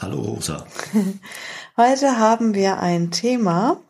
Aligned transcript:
Hallo 0.00 0.18
Rosa. 0.18 0.66
Heute 1.76 2.18
haben 2.18 2.54
wir 2.54 2.78
ein 2.78 3.10
Thema, 3.10 3.82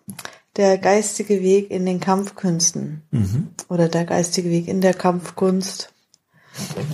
der 0.57 0.77
geistige 0.77 1.41
Weg 1.41 1.71
in 1.71 1.87
den 1.87 2.01
Kampfkünsten 2.01 3.03
mhm. 3.13 3.51
oder 3.69 3.89
der 3.89 4.07
geistige 4.07 4.51
Weg 4.51 4.67
in 4.67 4.81
der 4.81 4.93
Kampfkunst 4.93 5.93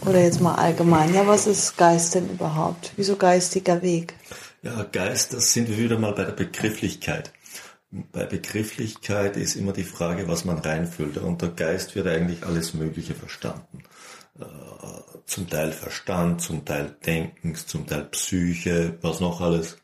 oder 0.05 0.21
jetzt 0.21 0.43
mal 0.43 0.57
allgemein. 0.57 1.15
Ja, 1.15 1.27
was 1.27 1.47
ist 1.47 1.79
Geist 1.79 2.15
denn 2.15 2.29
überhaupt? 2.29 2.93
Wieso 2.97 3.17
geistiger 3.17 3.81
Weg? 3.81 4.13
Ja, 4.61 4.83
Geist, 4.83 5.33
das 5.33 5.51
sind 5.51 5.71
wir 5.71 5.79
wieder 5.79 5.99
mal 5.99 6.13
bei 6.13 6.25
der 6.25 6.33
Begrifflichkeit. 6.33 7.33
Bei 8.13 8.27
Begrifflichkeit 8.27 9.39
ist 9.39 9.57
immer 9.57 9.73
die 9.73 9.85
Frage, 9.85 10.29
was 10.29 10.45
man 10.45 10.59
reinfüllt. 10.59 11.17
Unter 11.17 11.49
Geist 11.49 11.95
wird 11.95 12.07
eigentlich 12.07 12.45
alles 12.45 12.75
Mögliche 12.75 13.15
verstanden. 13.15 13.83
Äh, 14.39 14.45
zum 15.27 15.49
Teil 15.49 15.73
Verstand, 15.73 16.41
zum 16.41 16.65
Teil 16.65 16.97
Denkens, 17.05 17.67
zum 17.67 17.87
Teil 17.87 18.05
Psyche, 18.05 18.99
was 19.01 19.21
noch 19.21 19.41
alles? 19.41 19.79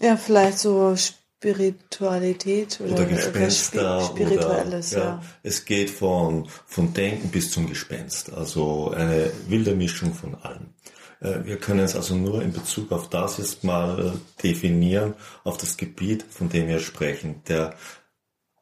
Ja, 0.00 0.16
vielleicht 0.16 0.58
so 0.58 0.94
Spiritualität 0.96 2.80
oder, 2.80 2.92
oder 2.92 3.04
Gespenster 3.06 4.00
Spirituelles, 4.02 4.92
oder, 4.92 5.02
ja, 5.02 5.08
ja. 5.10 5.22
Es 5.42 5.64
geht 5.64 5.90
von, 5.90 6.48
von 6.66 6.92
Denken 6.92 7.28
bis 7.28 7.50
zum 7.50 7.68
Gespenst, 7.68 8.32
also 8.32 8.90
eine 8.90 9.30
wilde 9.48 9.74
Mischung 9.74 10.12
von 10.12 10.34
allem. 10.34 10.74
Äh, 11.20 11.44
wir 11.44 11.58
können 11.58 11.80
es 11.80 11.94
also 11.94 12.14
nur 12.14 12.42
in 12.42 12.52
Bezug 12.52 12.92
auf 12.92 13.08
das 13.08 13.38
jetzt 13.38 13.64
mal 13.64 14.20
definieren, 14.42 15.14
auf 15.44 15.56
das 15.56 15.76
Gebiet, 15.76 16.24
von 16.28 16.48
dem 16.48 16.68
wir 16.68 16.80
sprechen, 16.80 17.42
der 17.48 17.74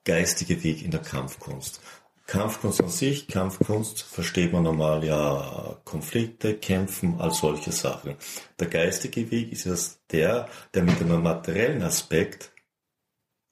geistige 0.05 0.63
Weg 0.63 0.85
in 0.85 0.91
der 0.91 1.01
Kampfkunst. 1.01 1.81
Kampfkunst 2.27 2.80
an 2.80 2.89
sich, 2.89 3.28
Kampfkunst 3.28 4.03
versteht 4.03 4.53
man 4.53 4.62
normal 4.62 5.05
ja 5.05 5.78
Konflikte, 5.84 6.55
Kämpfen, 6.55 7.20
all 7.20 7.33
solche 7.33 7.70
Sachen. 7.70 8.17
Der 8.58 8.69
geistige 8.69 9.30
Weg 9.30 9.53
ist 9.53 9.64
jetzt 9.64 10.00
der, 10.11 10.48
der 10.72 10.84
mit 10.84 11.00
dem 11.00 11.22
materiellen 11.22 11.83
Aspekt 11.83 12.52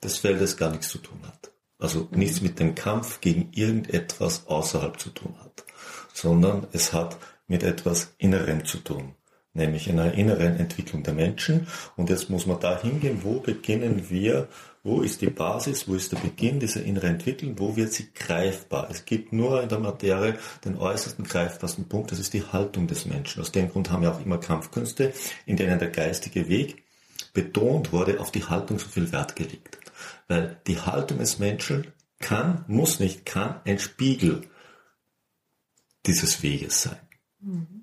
des 0.02 0.18
Feldes 0.18 0.56
gar 0.56 0.70
nichts 0.70 0.88
zu 0.88 0.98
tun 0.98 1.20
hat. 1.26 1.52
Also 1.78 2.08
nichts 2.12 2.40
mit 2.40 2.60
dem 2.60 2.74
Kampf 2.74 3.20
gegen 3.20 3.52
irgendetwas 3.52 4.46
außerhalb 4.46 4.98
zu 4.98 5.10
tun 5.10 5.34
hat, 5.40 5.64
sondern 6.12 6.66
es 6.72 6.92
hat 6.92 7.18
mit 7.46 7.62
etwas 7.64 8.14
Innerem 8.18 8.64
zu 8.64 8.78
tun, 8.78 9.16
nämlich 9.52 9.90
einer 9.90 10.14
inneren 10.14 10.56
Entwicklung 10.56 11.02
der 11.02 11.12
Menschen. 11.12 11.66
Und 11.96 12.08
jetzt 12.08 12.30
muss 12.30 12.46
man 12.46 12.60
da 12.60 12.80
hingehen, 12.80 13.20
wo 13.22 13.40
beginnen 13.40 14.08
wir 14.08 14.48
wo 14.84 15.02
ist 15.02 15.20
die 15.20 15.30
Basis? 15.30 15.86
Wo 15.86 15.94
ist 15.94 16.10
der 16.10 16.18
Beginn 16.18 16.58
dieser 16.58 16.82
inneren 16.82 17.10
Entwicklung? 17.10 17.56
Wo 17.58 17.76
wird 17.76 17.92
sie 17.92 18.08
greifbar? 18.12 18.88
Es 18.90 19.04
gibt 19.04 19.32
nur 19.32 19.62
in 19.62 19.68
der 19.68 19.78
Materie 19.78 20.38
den 20.64 20.76
äußersten 20.76 21.24
greifbarsten 21.24 21.88
Punkt. 21.88 22.10
Das 22.10 22.18
ist 22.18 22.32
die 22.32 22.42
Haltung 22.42 22.88
des 22.88 23.06
Menschen. 23.06 23.42
Aus 23.42 23.52
dem 23.52 23.70
Grund 23.70 23.90
haben 23.90 24.02
wir 24.02 24.12
auch 24.12 24.24
immer 24.24 24.38
Kampfkünste, 24.38 25.12
in 25.46 25.56
denen 25.56 25.78
der 25.78 25.90
geistige 25.90 26.48
Weg 26.48 26.82
betont 27.32 27.92
wurde, 27.92 28.18
auf 28.20 28.32
die 28.32 28.44
Haltung 28.44 28.80
so 28.80 28.88
viel 28.88 29.12
Wert 29.12 29.36
gelegt. 29.36 29.78
Weil 30.26 30.60
die 30.66 30.80
Haltung 30.80 31.18
des 31.18 31.38
Menschen 31.38 31.86
kann, 32.18 32.64
muss 32.66 32.98
nicht, 32.98 33.24
kann 33.24 33.60
ein 33.64 33.78
Spiegel 33.78 34.42
dieses 36.06 36.42
Weges 36.42 36.82
sein. 36.82 36.98
Mhm. 37.40 37.81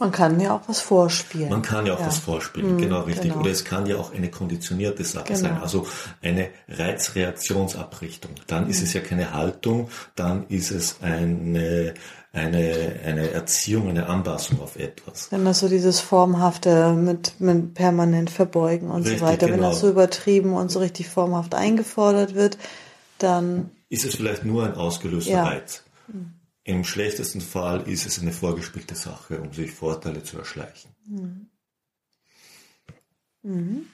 Man 0.00 0.10
kann 0.10 0.40
ja 0.40 0.56
auch 0.56 0.62
was 0.66 0.80
vorspielen. 0.80 1.50
Man 1.50 1.62
kann 1.62 1.86
ja 1.86 1.94
auch 1.94 2.00
ja. 2.00 2.06
was 2.06 2.18
vorspielen, 2.18 2.74
mhm, 2.74 2.78
genau 2.78 3.02
richtig. 3.02 3.30
Genau. 3.30 3.40
Oder 3.40 3.52
es 3.52 3.64
kann 3.64 3.86
ja 3.86 3.96
auch 3.96 4.12
eine 4.12 4.28
konditionierte 4.28 5.04
Sache 5.04 5.26
genau. 5.26 5.38
sein, 5.38 5.58
also 5.58 5.86
eine 6.20 6.48
Reizreaktionsabrichtung. 6.68 8.32
Dann 8.48 8.64
mhm. 8.64 8.70
ist 8.70 8.82
es 8.82 8.92
ja 8.92 9.00
keine 9.00 9.32
Haltung, 9.32 9.88
dann 10.16 10.48
ist 10.48 10.72
es 10.72 10.96
eine, 11.00 11.94
eine, 12.32 13.00
eine 13.04 13.30
Erziehung, 13.30 13.88
eine 13.88 14.08
Anpassung 14.08 14.60
auf 14.60 14.74
etwas. 14.74 15.30
Wenn 15.30 15.44
das 15.44 15.60
so 15.60 15.68
dieses 15.68 16.00
Formhafte 16.00 16.92
mit, 16.94 17.40
mit 17.40 17.74
permanent 17.74 18.30
verbeugen 18.30 18.90
und 18.90 19.02
richtig, 19.02 19.20
so 19.20 19.26
weiter, 19.26 19.46
genau. 19.46 19.62
wenn 19.62 19.70
das 19.70 19.78
so 19.78 19.88
übertrieben 19.88 20.54
und 20.54 20.72
so 20.72 20.80
richtig 20.80 21.08
formhaft 21.08 21.54
eingefordert 21.54 22.34
wird, 22.34 22.58
dann 23.18 23.70
ist 23.90 24.04
es 24.04 24.16
vielleicht 24.16 24.44
nur 24.44 24.64
ein 24.64 24.74
ausgelöster 24.74 25.30
ja. 25.30 25.44
Reiz. 25.44 25.84
Mhm. 26.08 26.34
Im 26.64 26.82
schlechtesten 26.84 27.42
Fall 27.42 27.88
ist 27.88 28.06
es 28.06 28.18
eine 28.20 28.32
vorgespielte 28.32 28.94
Sache, 28.94 29.38
um 29.38 29.52
sich 29.52 29.70
Vorteile 29.70 30.22
zu 30.22 30.38
erschleichen. 30.38 30.90
Mhm. 31.06 31.46
Mhm. 33.42 33.86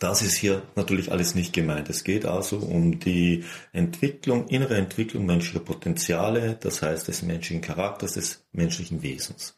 Das 0.00 0.22
ist 0.22 0.36
hier 0.36 0.62
natürlich 0.74 1.12
alles 1.12 1.36
nicht 1.36 1.52
gemeint. 1.52 1.88
Es 1.88 2.02
geht 2.02 2.26
also 2.26 2.58
um 2.58 2.98
die 2.98 3.44
Entwicklung, 3.72 4.48
innere 4.48 4.76
Entwicklung 4.76 5.24
menschlicher 5.24 5.64
Potenziale, 5.64 6.58
das 6.60 6.82
heißt 6.82 7.06
des 7.06 7.22
menschlichen 7.22 7.62
Charakters, 7.62 8.14
des 8.14 8.44
menschlichen 8.52 9.02
Wesens. 9.02 9.54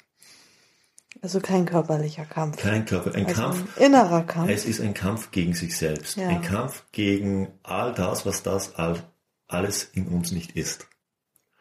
Also 1.22 1.40
kein 1.40 1.64
körperlicher 1.64 2.26
Kampf. 2.26 2.58
Kein 2.58 2.84
Körper, 2.84 3.14
ein 3.14 3.26
also 3.26 3.40
Kampf. 3.40 3.78
Ein 3.78 3.86
innerer 3.86 4.22
Kampf. 4.24 4.50
Es 4.50 4.66
ist 4.66 4.80
ein 4.80 4.92
Kampf 4.92 5.30
gegen 5.30 5.54
sich 5.54 5.74
selbst. 5.76 6.18
Ja. 6.18 6.28
Ein 6.28 6.42
Kampf 6.42 6.84
gegen 6.92 7.48
all 7.62 7.94
das, 7.94 8.26
was 8.26 8.42
das 8.42 8.74
all, 8.74 9.02
alles 9.48 9.84
in 9.84 10.06
uns 10.08 10.32
nicht 10.32 10.54
ist. 10.54 10.86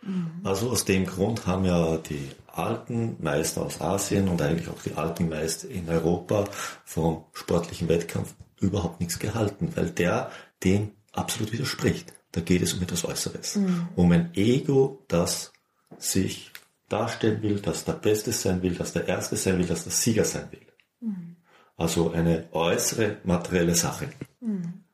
Mhm. 0.05 0.41
Also 0.43 0.69
aus 0.69 0.85
dem 0.85 1.05
Grund 1.05 1.45
haben 1.47 1.65
ja 1.65 1.97
die 1.97 2.29
alten 2.47 3.17
Meister 3.19 3.63
aus 3.63 3.81
Asien 3.81 4.27
und 4.29 4.41
eigentlich 4.41 4.69
auch 4.69 4.81
die 4.81 4.93
alten 4.93 5.27
Meister 5.29 5.69
in 5.69 5.89
Europa 5.89 6.45
vom 6.85 7.25
sportlichen 7.33 7.89
Wettkampf 7.89 8.33
überhaupt 8.59 8.99
nichts 8.99 9.19
gehalten, 9.19 9.71
weil 9.75 9.89
der 9.89 10.31
dem 10.63 10.91
absolut 11.11 11.51
widerspricht. 11.51 12.13
Da 12.31 12.41
geht 12.41 12.61
es 12.61 12.73
um 12.73 12.81
etwas 12.81 13.05
Äußeres. 13.05 13.55
Mhm. 13.55 13.87
Um 13.95 14.11
ein 14.11 14.31
Ego, 14.33 15.03
das 15.07 15.51
sich 15.97 16.51
darstellen 16.89 17.41
will, 17.41 17.59
das 17.59 17.85
der 17.85 17.93
Beste 17.93 18.31
sein 18.31 18.61
will, 18.61 18.75
das 18.75 18.93
der 18.93 19.07
Erste 19.07 19.35
sein 19.35 19.57
will, 19.57 19.65
das 19.65 19.83
der 19.83 19.91
Sieger 19.91 20.25
sein 20.25 20.47
will. 20.51 20.67
Mhm. 21.01 21.35
Also 21.77 22.11
eine 22.11 22.47
äußere 22.51 23.17
materielle 23.23 23.75
Sache. 23.75 24.09
Mhm. 24.39 24.85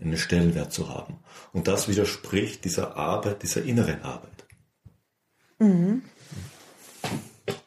Einen 0.00 0.16
Stellenwert 0.16 0.72
zu 0.72 0.88
haben. 0.88 1.18
Und 1.52 1.66
das 1.66 1.88
widerspricht 1.88 2.64
dieser 2.64 2.96
Arbeit, 2.96 3.42
dieser 3.42 3.62
inneren 3.62 4.02
Arbeit. 4.02 4.37
Mhm. 5.58 6.02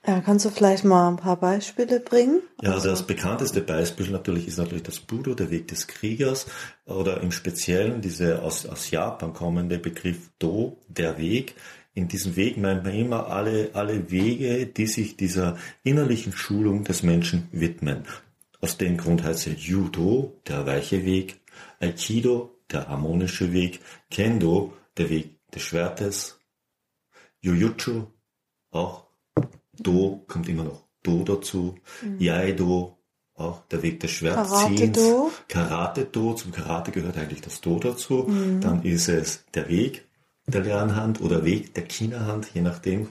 Ja, 0.05 0.19
kannst 0.19 0.45
du 0.45 0.49
vielleicht 0.49 0.83
mal 0.83 1.09
ein 1.09 1.17
paar 1.17 1.37
Beispiele 1.37 1.99
bringen? 1.99 2.41
Ja, 2.61 2.73
also 2.73 2.89
das 2.89 3.05
bekannteste 3.05 3.61
Beispiel 3.61 4.09
natürlich 4.09 4.47
ist 4.47 4.57
natürlich 4.57 4.83
das 4.83 4.99
Budo, 4.99 5.35
der 5.35 5.51
Weg 5.51 5.67
des 5.67 5.87
Kriegers, 5.87 6.47
oder 6.85 7.21
im 7.21 7.31
Speziellen 7.31 8.01
diese 8.01 8.41
aus, 8.41 8.65
aus 8.65 8.89
Japan 8.89 9.33
kommende 9.33 9.77
Begriff 9.77 10.31
Do, 10.39 10.77
der 10.87 11.17
Weg. 11.17 11.55
In 11.93 12.07
diesem 12.07 12.35
Weg 12.35 12.57
meint 12.57 12.83
man 12.83 12.93
immer 12.93 13.27
alle, 13.27 13.69
alle 13.73 14.09
Wege, 14.09 14.65
die 14.65 14.87
sich 14.87 15.17
dieser 15.17 15.57
innerlichen 15.83 16.33
Schulung 16.33 16.83
des 16.83 17.03
Menschen 17.03 17.47
widmen. 17.51 18.05
Aus 18.59 18.77
dem 18.77 18.97
Grund 18.97 19.23
heißt 19.23 19.47
er 19.47 19.53
Judo, 19.53 20.39
der 20.47 20.65
weiche 20.65 21.05
Weg, 21.05 21.41
Aikido, 21.79 22.55
der 22.71 22.87
harmonische 22.87 23.53
Weg, 23.53 23.81
Kendo, 24.09 24.73
der 24.97 25.09
Weg 25.09 25.37
des 25.51 25.61
Schwertes, 25.63 26.40
Jujutsu 27.41 28.07
auch. 28.71 29.05
Do 29.77 30.23
kommt 30.27 30.47
immer 30.47 30.63
noch 30.63 30.87
Do 31.03 31.23
dazu. 31.23 31.75
Mhm. 32.03 32.19
Iaido 32.19 32.97
auch 33.33 33.65
der 33.67 33.81
Weg 33.81 33.99
des 33.99 34.11
Schwertziehens. 34.11 34.97
Karate-Do. 34.97 35.31
Karate-Do. 35.47 36.33
Zum 36.33 36.51
Karate 36.51 36.91
gehört 36.91 37.17
eigentlich 37.17 37.41
das 37.41 37.61
Do 37.61 37.79
dazu. 37.79 38.25
Mhm. 38.27 38.61
Dann 38.61 38.83
ist 38.83 39.09
es 39.09 39.45
der 39.53 39.67
Weg 39.69 40.07
der 40.47 40.61
Lernhand 40.61 41.21
oder 41.21 41.45
Weg 41.45 41.75
der 41.75 41.83
Kinderhand, 41.83 42.47
je 42.53 42.61
nachdem. 42.61 43.09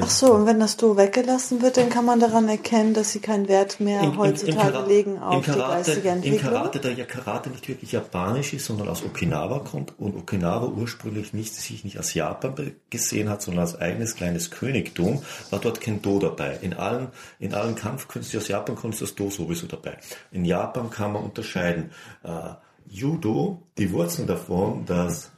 Ach 0.00 0.08
so, 0.08 0.32
und 0.32 0.46
wenn 0.46 0.60
das 0.60 0.76
Do 0.76 0.96
weggelassen 0.96 1.60
wird, 1.60 1.76
dann 1.76 1.90
kann 1.90 2.04
man 2.04 2.20
daran 2.20 2.48
erkennen, 2.48 2.94
dass 2.94 3.12
sie 3.12 3.18
keinen 3.18 3.48
Wert 3.48 3.80
mehr 3.80 4.00
in, 4.02 4.16
heutzutage 4.16 4.78
in, 4.78 4.86
legen 4.86 5.18
auf 5.18 5.44
Karate, 5.44 5.58
die 5.58 5.74
geistige 5.74 6.08
Entwicklung. 6.08 6.40
Im 6.40 6.56
Karate, 6.56 6.78
da 6.78 6.88
ja 6.88 7.04
Karate 7.04 7.50
nicht 7.50 7.68
wirklich 7.68 7.92
japanisch 7.92 8.54
ist, 8.54 8.64
sondern 8.64 8.88
aus 8.88 9.04
Okinawa 9.04 9.58
kommt 9.58 9.98
und 9.98 10.16
Okinawa 10.16 10.66
ursprünglich 10.66 11.34
nicht, 11.34 11.54
sich 11.54 11.84
nicht 11.84 11.98
als 11.98 12.14
Japan 12.14 12.72
gesehen 12.90 13.28
hat, 13.28 13.42
sondern 13.42 13.64
als 13.64 13.78
eigenes 13.78 14.14
kleines 14.14 14.50
Königtum, 14.50 15.22
war 15.50 15.58
dort 15.58 15.80
kein 15.80 16.00
Do 16.00 16.20
dabei. 16.20 16.58
In 16.62 16.74
allen, 16.74 17.08
in 17.40 17.54
allen 17.54 17.74
Kampfkünsten 17.74 18.40
aus 18.40 18.48
Japan 18.48 18.76
kommt 18.76 19.00
das 19.00 19.14
Do 19.14 19.30
sowieso 19.30 19.66
dabei. 19.66 19.98
In 20.30 20.44
Japan 20.44 20.90
kann 20.90 21.12
man 21.12 21.24
unterscheiden. 21.24 21.90
Uh, 22.24 22.54
Judo, 22.90 23.62
die 23.76 23.92
Wurzeln 23.92 24.26
davon, 24.26 24.86
dass 24.86 25.30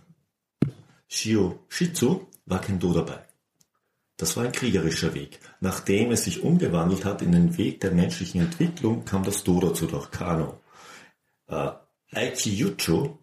Shio 1.10 1.58
Shitsu 1.68 2.28
war 2.46 2.60
kein 2.60 2.78
Do 2.78 2.92
dabei. 2.92 3.26
Das 4.16 4.36
war 4.36 4.44
ein 4.44 4.52
kriegerischer 4.52 5.12
Weg. 5.14 5.40
Nachdem 5.60 6.12
es 6.12 6.24
sich 6.24 6.42
umgewandelt 6.42 7.04
hat 7.04 7.20
in 7.22 7.32
den 7.32 7.58
Weg 7.58 7.80
der 7.80 7.90
menschlichen 7.90 8.40
Entwicklung, 8.40 9.04
kam 9.04 9.24
das 9.24 9.42
Do 9.42 9.60
dazu 9.60 9.86
durch 9.86 10.10
Kano. 10.10 10.60
Äh, 11.48 11.70
Aikijucho, 12.12 13.18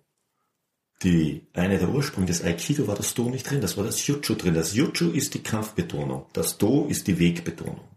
die, 1.03 1.47
eine 1.53 1.77
der 1.77 1.89
Ursprünge 1.89 2.27
des 2.27 2.43
Aikido 2.43 2.87
war 2.87 2.95
das 2.95 3.13
Do 3.13 3.29
nicht 3.29 3.49
drin, 3.49 3.61
das 3.61 3.77
war 3.77 3.83
das 3.83 4.05
Jucho 4.07 4.33
drin. 4.33 4.55
Das 4.55 4.73
Jucho 4.73 5.11
ist 5.11 5.33
die 5.35 5.43
Kampfbetonung, 5.43 6.25
das 6.33 6.57
Do 6.57 6.87
ist 6.87 7.07
die 7.07 7.19
Wegbetonung. 7.19 7.87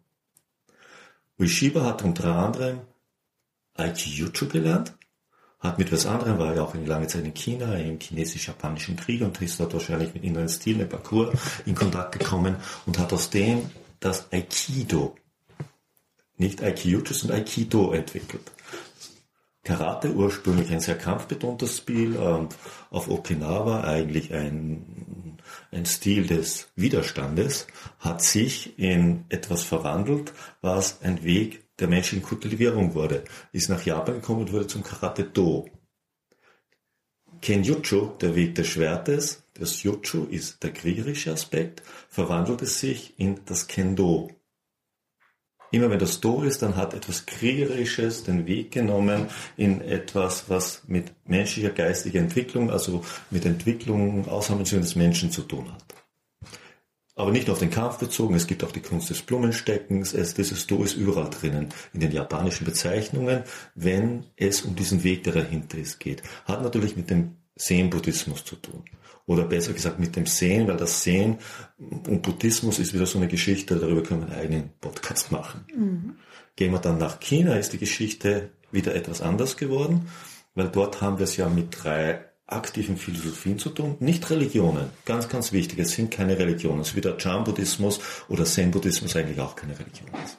Ueshiba 1.38 1.82
hat 1.84 2.04
unter 2.04 2.36
anderem 2.36 2.80
Aikijucho 3.74 4.46
gelernt, 4.46 4.94
hat 5.60 5.78
mit 5.78 5.92
was 5.92 6.06
anderem, 6.06 6.38
war 6.38 6.54
ja 6.54 6.62
auch 6.62 6.74
eine 6.74 6.86
lange 6.86 7.06
Zeit 7.06 7.24
in 7.24 7.34
China, 7.34 7.74
im 7.74 8.00
chinesisch-japanischen 8.00 8.96
Krieg 8.96 9.20
und 9.20 9.40
ist 9.42 9.60
dort 9.60 9.74
wahrscheinlich 9.74 10.14
mit 10.14 10.24
inneren 10.24 10.48
Stilen, 10.48 10.88
Parcours 10.88 11.38
in 11.66 11.74
Kontakt 11.74 12.18
gekommen 12.18 12.56
und 12.86 12.98
hat 12.98 13.12
aus 13.12 13.30
dem 13.30 13.70
das 14.00 14.32
Aikido, 14.32 15.16
nicht 16.38 16.62
Aikijucho, 16.62 17.12
sondern 17.12 17.40
Aikido 17.40 17.92
entwickelt. 17.92 18.50
Karate 19.62 20.10
ursprünglich 20.14 20.70
ein 20.72 20.80
sehr 20.80 20.96
kampfbetontes 20.96 21.76
Spiel, 21.76 22.16
ähm, 22.16 22.48
auf 22.88 23.10
Okinawa 23.10 23.82
eigentlich 23.84 24.32
ein, 24.32 25.38
ein 25.70 25.84
Stil 25.84 26.26
des 26.26 26.68
Widerstandes, 26.76 27.66
hat 27.98 28.22
sich 28.22 28.78
in 28.78 29.26
etwas 29.28 29.62
verwandelt, 29.64 30.32
was 30.62 31.02
ein 31.02 31.22
Weg 31.22 31.69
der 31.80 31.88
menschlichen 31.88 32.24
Kultivierung 32.24 32.94
wurde, 32.94 33.24
ist 33.52 33.68
nach 33.68 33.84
Japan 33.84 34.16
gekommen 34.16 34.40
und 34.40 34.52
wurde 34.52 34.66
zum 34.66 34.82
Karate 34.82 35.24
Do. 35.24 35.68
Kenjutsu, 37.40 38.10
der 38.20 38.34
Weg 38.34 38.54
des 38.54 38.68
Schwertes, 38.68 39.44
das 39.54 39.82
Jutsu 39.82 40.24
ist 40.24 40.62
der 40.62 40.72
kriegerische 40.72 41.32
Aspekt, 41.32 41.82
verwandelt 42.08 42.62
es 42.62 42.80
sich 42.80 43.18
in 43.18 43.40
das 43.46 43.66
Kendo. 43.66 44.30
Immer 45.72 45.88
wenn 45.88 46.00
das 46.00 46.20
Do 46.20 46.42
ist, 46.42 46.62
dann 46.62 46.76
hat 46.76 46.94
etwas 46.94 47.26
Kriegerisches 47.26 48.24
den 48.24 48.46
Weg 48.46 48.72
genommen 48.72 49.28
in 49.56 49.80
etwas, 49.80 50.48
was 50.48 50.82
mit 50.88 51.12
menschlicher 51.26 51.70
geistiger 51.70 52.18
Entwicklung, 52.18 52.70
also 52.70 53.04
mit 53.30 53.46
Entwicklung, 53.46 54.26
Aushandlung 54.28 54.80
des 54.80 54.96
Menschen 54.96 55.30
zu 55.30 55.42
tun 55.42 55.72
hat. 55.72 55.99
Aber 57.20 57.32
nicht 57.32 57.48
nur 57.48 57.52
auf 57.52 57.60
den 57.60 57.70
Kampf 57.70 57.98
bezogen, 57.98 58.34
es 58.34 58.46
gibt 58.46 58.64
auch 58.64 58.72
die 58.72 58.80
Kunst 58.80 59.10
des 59.10 59.20
Blumensteckens, 59.20 60.14
es, 60.14 60.34
Do 60.66 60.82
ist 60.82 60.96
überall 60.96 61.28
drinnen, 61.28 61.68
in 61.92 62.00
den 62.00 62.12
japanischen 62.12 62.64
Bezeichnungen, 62.64 63.42
wenn 63.74 64.24
es 64.36 64.62
um 64.62 64.74
diesen 64.74 65.04
Weg, 65.04 65.24
der 65.24 65.34
dahinter 65.34 65.76
ist, 65.76 66.00
geht. 66.00 66.22
Hat 66.46 66.62
natürlich 66.62 66.96
mit 66.96 67.10
dem 67.10 67.36
Zen-Buddhismus 67.58 68.46
zu 68.46 68.56
tun. 68.56 68.84
Oder 69.26 69.44
besser 69.44 69.74
gesagt 69.74 70.00
mit 70.00 70.16
dem 70.16 70.24
Sehen, 70.24 70.66
weil 70.66 70.78
das 70.78 71.02
Sehen 71.02 71.36
und 71.78 72.22
Buddhismus 72.22 72.78
ist 72.78 72.94
wieder 72.94 73.04
so 73.04 73.18
eine 73.18 73.28
Geschichte, 73.28 73.76
darüber 73.76 74.02
können 74.02 74.22
wir 74.22 74.28
einen 74.32 74.40
eigenen 74.40 74.70
Podcast 74.80 75.30
machen. 75.30 75.66
Mhm. 75.76 76.14
Gehen 76.56 76.72
wir 76.72 76.78
dann 76.78 76.96
nach 76.96 77.20
China, 77.20 77.56
ist 77.56 77.74
die 77.74 77.78
Geschichte 77.78 78.48
wieder 78.72 78.94
etwas 78.94 79.20
anders 79.20 79.58
geworden, 79.58 80.08
weil 80.54 80.68
dort 80.68 81.02
haben 81.02 81.18
wir 81.18 81.24
es 81.24 81.36
ja 81.36 81.50
mit 81.50 81.84
drei 81.84 82.29
aktiven 82.52 82.96
Philosophien 82.96 83.58
zu 83.58 83.70
tun, 83.70 83.96
nicht 84.00 84.28
Religionen. 84.30 84.90
Ganz, 85.04 85.28
ganz 85.28 85.52
wichtig, 85.52 85.78
es 85.78 85.92
sind 85.92 86.10
keine 86.10 86.38
Religionen. 86.38 86.80
Es 86.80 86.88
ist 86.88 86.96
wie 86.96 87.00
der 87.00 87.16
Chan-Buddhismus 87.16 88.00
oder 88.28 88.44
Zen-Buddhismus 88.44 89.16
eigentlich 89.16 89.40
auch 89.40 89.56
keine 89.56 89.78
Religion 89.78 90.08
ist. 90.24 90.36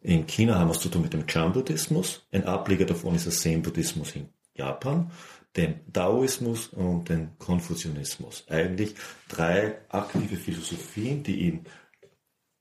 In 0.00 0.26
China 0.26 0.58
haben 0.58 0.68
wir 0.68 0.74
es 0.74 0.80
zu 0.80 0.88
tun 0.88 1.02
mit 1.02 1.12
dem 1.12 1.26
Chan-Buddhismus. 1.26 2.26
Ein 2.30 2.44
Ableger 2.44 2.84
davon 2.84 3.14
ist 3.14 3.26
der 3.26 3.32
Zen-Buddhismus 3.32 4.14
in 4.14 4.28
Japan, 4.54 5.10
dem 5.56 5.80
Daoismus 5.86 6.68
und 6.68 7.08
dem 7.08 7.38
Konfuzianismus. 7.38 8.44
Eigentlich 8.48 8.94
drei 9.28 9.78
aktive 9.88 10.36
Philosophien, 10.36 11.22
die 11.22 11.48
in 11.48 11.64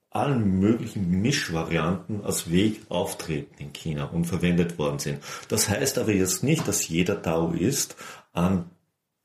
allen 0.09 0.59
möglichen 0.59 1.21
Mischvarianten 1.21 2.23
als 2.23 2.49
Weg 2.49 2.81
auftreten 2.89 3.55
in 3.59 3.73
China 3.73 4.05
und 4.05 4.25
verwendet 4.25 4.79
worden 4.79 4.99
sind. 4.99 5.23
Das 5.47 5.69
heißt 5.69 5.99
aber 5.99 6.11
jetzt 6.11 6.43
nicht, 6.43 6.67
dass 6.67 6.87
jeder 6.87 7.21
Taoist 7.21 7.95
an 8.33 8.71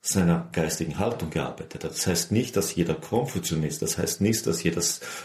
seiner 0.04 0.48
geistigen 0.50 0.98
Haltung 0.98 1.30
gearbeitet 1.30 1.84
hat. 1.84 1.92
Das 1.92 2.08
heißt 2.08 2.32
nicht, 2.32 2.56
dass 2.56 2.74
jeder 2.74 2.94
Konfuzianist, 2.94 3.82
das 3.82 3.98
heißt 3.98 4.20
nicht, 4.20 4.44
dass 4.48 4.62
jeder 4.64 4.82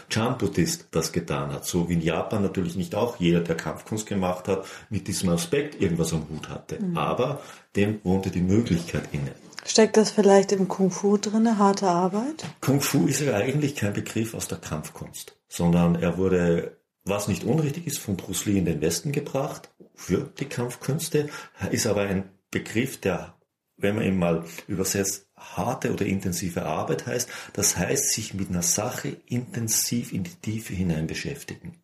Chan-Buddhist 0.08 0.86
das 0.92 1.10
getan 1.10 1.52
hat. 1.52 1.66
So 1.66 1.88
wie 1.88 1.94
in 1.94 2.00
Japan 2.00 2.42
natürlich 2.42 2.76
nicht 2.76 2.94
auch 2.94 3.18
jeder, 3.18 3.40
der 3.40 3.56
Kampfkunst 3.56 4.06
gemacht 4.06 4.46
hat, 4.46 4.64
mit 4.88 5.08
diesem 5.08 5.30
Aspekt 5.30 5.82
irgendwas 5.82 6.12
am 6.12 6.28
Hut 6.28 6.48
hatte. 6.48 6.80
Mhm. 6.80 6.96
Aber 6.96 7.40
dem 7.74 7.98
wohnte 8.04 8.30
die 8.30 8.40
Möglichkeit 8.40 9.08
inne. 9.10 9.32
Steckt 9.66 9.96
das 9.96 10.12
vielleicht 10.12 10.52
im 10.52 10.68
Kung 10.68 10.92
Fu 10.92 11.16
drin, 11.16 11.58
harte 11.58 11.88
Arbeit? 11.88 12.44
Kung 12.60 12.80
Fu 12.80 13.06
ist 13.08 13.20
ja 13.20 13.34
eigentlich 13.34 13.74
kein 13.74 13.92
Begriff 13.92 14.32
aus 14.34 14.46
der 14.46 14.58
Kampfkunst, 14.58 15.36
sondern 15.48 15.96
er 15.96 16.18
wurde, 16.18 16.78
was 17.04 17.26
nicht 17.26 17.42
unrichtig 17.42 17.88
ist, 17.88 17.98
von 17.98 18.16
Bruce 18.16 18.46
Lee 18.46 18.58
in 18.58 18.64
den 18.64 18.80
Westen 18.80 19.10
gebracht 19.10 19.70
für 19.94 20.30
die 20.38 20.44
Kampfkünste, 20.44 21.28
ist 21.72 21.88
aber 21.88 22.02
ein 22.02 22.30
Begriff, 22.52 23.00
der 23.00 23.34
wenn 23.78 23.94
man 23.94 24.04
ihn 24.04 24.18
mal 24.18 24.44
übersetzt, 24.66 25.26
harte 25.36 25.92
oder 25.92 26.04
intensive 26.04 26.66
Arbeit 26.66 27.06
heißt, 27.06 27.28
das 27.52 27.76
heißt, 27.76 28.12
sich 28.12 28.34
mit 28.34 28.50
einer 28.50 28.62
Sache 28.62 29.16
intensiv 29.26 30.12
in 30.12 30.24
die 30.24 30.34
Tiefe 30.34 30.74
hinein 30.74 31.06
beschäftigen. 31.06 31.80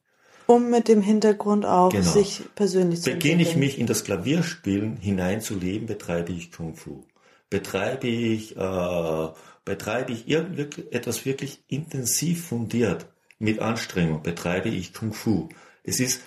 Um 0.47 0.71
mit 0.71 0.89
dem 0.89 1.01
Hintergrund 1.01 1.65
auch 1.65 1.91
genau. 1.91 2.11
sich 2.11 2.43
persönlich 2.55 3.01
zu 3.01 3.13
Beginne 3.13 3.43
ich 3.43 3.57
mich 3.57 3.79
in 3.79 3.87
das 3.87 4.05
Klavierspielen 4.05 4.99
hineinzuleben, 4.99 5.87
betreibe 5.87 6.33
ich 6.33 6.53
Kung 6.53 6.75
Fu. 6.75 7.05
Betreibe 7.49 8.09
ich, 8.09 8.57
äh, 8.57 9.29
betreibe 9.65 10.13
ich 10.13 10.29
irgendetwas 10.29 11.25
wirklich 11.25 11.65
intensiv 11.69 12.49
fundiert 12.49 13.07
mit 13.39 13.61
Anstrengung, 13.61 14.23
betreibe 14.23 14.69
ich 14.69 14.93
Kung 14.93 15.15
Fu. 15.15 15.49
Es 15.83 16.01
ist 16.01 16.21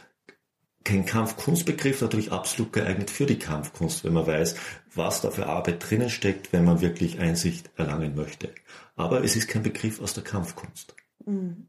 kein 0.88 1.06
Kampfkunstbegriff, 1.06 2.02
natürlich 2.02 2.32
absolut 2.32 2.72
geeignet 2.72 3.12
für 3.12 3.26
die 3.26 3.38
Kampfkunst, 3.38 4.06
wenn 4.06 4.14
man 4.14 4.26
weiß, 4.26 4.56
was 4.98 5.22
da 5.22 5.32
für 5.32 5.48
Arbeit 5.48 5.90
drinnen 5.90 6.10
steckt, 6.10 6.52
wenn 6.54 6.66
man 6.66 6.82
wirklich 6.82 7.20
Einsicht 7.20 7.70
erlangen 7.76 8.16
möchte. 8.16 8.54
Aber 8.96 9.24
es 9.24 9.36
ist 9.36 9.48
kein 9.48 9.64
Begriff 9.64 10.02
aus 10.02 10.14
der 10.14 10.24
Kampfkunst. 10.24 10.96
Mhm. 11.26 11.68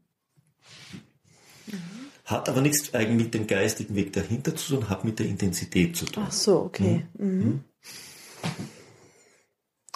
Hat 2.25 2.49
aber 2.49 2.61
nichts 2.61 2.93
eigentlich 2.93 3.25
mit 3.25 3.33
dem 3.33 3.47
geistigen 3.47 3.95
Weg 3.95 4.13
dahinter 4.13 4.55
zu 4.55 4.75
tun, 4.75 4.89
hat 4.89 5.03
mit 5.03 5.19
der 5.19 5.25
Intensität 5.25 5.95
zu 5.95 6.05
tun. 6.05 6.25
Ach 6.27 6.31
so, 6.31 6.59
okay. 6.61 7.05
Mhm. 7.17 7.27
Mhm. 7.27 7.63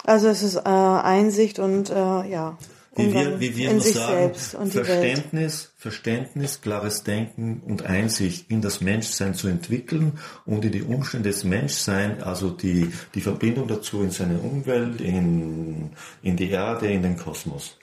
Also 0.04 0.28
es 0.28 0.42
ist 0.42 0.56
äh, 0.56 0.60
Einsicht 0.60 1.58
und 1.58 1.90
äh, 1.90 1.94
ja 1.94 2.58
wie 2.96 3.12
wir, 3.12 3.40
wie 3.40 3.56
wir 3.56 3.70
immer 3.70 3.80
sagen, 3.80 4.34
Verständnis, 4.34 5.72
Verständnis, 5.76 6.60
klares 6.60 7.02
Denken 7.02 7.62
und 7.66 7.84
Einsicht 7.84 8.50
in 8.50 8.62
das 8.62 8.80
Menschsein 8.80 9.34
zu 9.34 9.48
entwickeln 9.48 10.18
und 10.46 10.64
in 10.64 10.72
die 10.72 10.82
Umstände 10.82 11.30
des 11.30 11.44
Menschseins, 11.44 12.22
also 12.22 12.50
die, 12.50 12.92
die 13.14 13.20
Verbindung 13.20 13.68
dazu 13.68 14.02
in 14.02 14.10
seine 14.10 14.38
Umwelt, 14.38 15.00
in, 15.00 15.90
in 16.22 16.36
die 16.36 16.50
Erde, 16.50 16.86
in 16.88 17.02
den 17.02 17.16
Kosmos. 17.16 17.76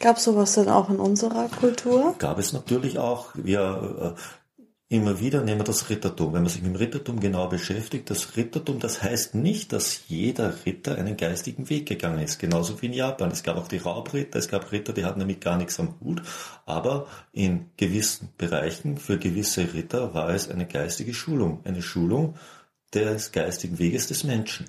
Gab 0.00 0.16
es 0.16 0.24
sowas 0.24 0.54
denn 0.54 0.68
auch 0.68 0.88
in 0.88 0.96
unserer 0.96 1.48
Kultur? 1.48 2.14
Gab 2.18 2.38
es 2.38 2.54
natürlich 2.54 2.98
auch. 2.98 3.28
Wir, 3.34 4.16
äh, 4.16 4.20
immer 4.90 5.20
wieder 5.20 5.42
nehmen 5.42 5.60
wir 5.60 5.64
das 5.64 5.88
Rittertum. 5.88 6.32
Wenn 6.32 6.42
man 6.42 6.50
sich 6.50 6.62
mit 6.62 6.72
dem 6.72 6.76
Rittertum 6.76 7.20
genau 7.20 7.46
beschäftigt, 7.46 8.10
das 8.10 8.36
Rittertum, 8.36 8.80
das 8.80 9.02
heißt 9.02 9.36
nicht, 9.36 9.72
dass 9.72 10.08
jeder 10.08 10.52
Ritter 10.66 10.98
einen 10.98 11.16
geistigen 11.16 11.70
Weg 11.70 11.86
gegangen 11.86 12.18
ist. 12.18 12.40
Genauso 12.40 12.82
wie 12.82 12.86
in 12.86 12.92
Japan. 12.92 13.30
Es 13.30 13.44
gab 13.44 13.56
auch 13.56 13.68
die 13.68 13.76
Raubritter, 13.76 14.40
es 14.40 14.48
gab 14.48 14.72
Ritter, 14.72 14.92
die 14.92 15.04
hatten 15.04 15.20
damit 15.20 15.40
gar 15.40 15.56
nichts 15.56 15.78
am 15.78 15.94
Hut. 16.00 16.22
Aber 16.66 17.06
in 17.32 17.70
gewissen 17.76 18.30
Bereichen, 18.36 18.96
für 18.96 19.16
gewisse 19.16 19.72
Ritter 19.74 20.12
war 20.12 20.30
es 20.30 20.50
eine 20.50 20.66
geistige 20.66 21.14
Schulung. 21.14 21.60
Eine 21.64 21.82
Schulung 21.82 22.34
des 22.92 23.30
geistigen 23.30 23.78
Weges 23.78 24.08
des 24.08 24.24
Menschen. 24.24 24.66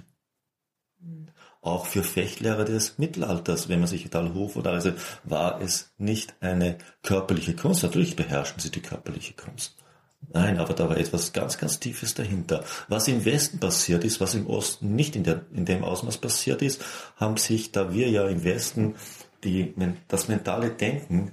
Auch 1.61 1.87
für 1.87 2.03
Fechtlehrer 2.03 2.65
des 2.65 2.99
Mittelalters, 2.99 3.69
wenn 3.69 3.79
man 3.79 3.87
sich 3.87 4.07
Talhof 4.11 4.55
oder 4.55 4.71
also, 4.71 4.93
war 5.23 5.59
es 5.61 5.91
nicht 5.97 6.35
eine 6.41 6.77
körperliche 7.01 7.55
Kunst. 7.55 7.81
Natürlich 7.81 8.15
beherrschen 8.15 8.59
sie 8.59 8.69
die 8.69 8.81
körperliche 8.81 9.33
Kunst. 9.33 9.80
Nein, 10.33 10.59
aber 10.59 10.73
da 10.73 10.89
war 10.89 10.97
etwas 10.97 11.33
ganz, 11.33 11.57
ganz 11.57 11.79
Tiefes 11.79 12.13
dahinter. 12.13 12.63
Was 12.87 13.07
im 13.07 13.25
Westen 13.25 13.59
passiert 13.59 14.03
ist, 14.03 14.21
was 14.21 14.33
im 14.33 14.47
Osten 14.47 14.95
nicht 14.95 15.15
in, 15.15 15.23
der, 15.23 15.45
in 15.53 15.65
dem 15.65 15.83
Ausmaß 15.83 16.19
passiert 16.19 16.61
ist, 16.61 16.83
haben 17.17 17.37
sich, 17.37 17.71
da 17.71 17.93
wir 17.93 18.09
ja 18.09 18.27
im 18.27 18.43
Westen 18.43 18.95
die, 19.43 19.73
das 20.07 20.27
mentale 20.27 20.69
Denken 20.69 21.31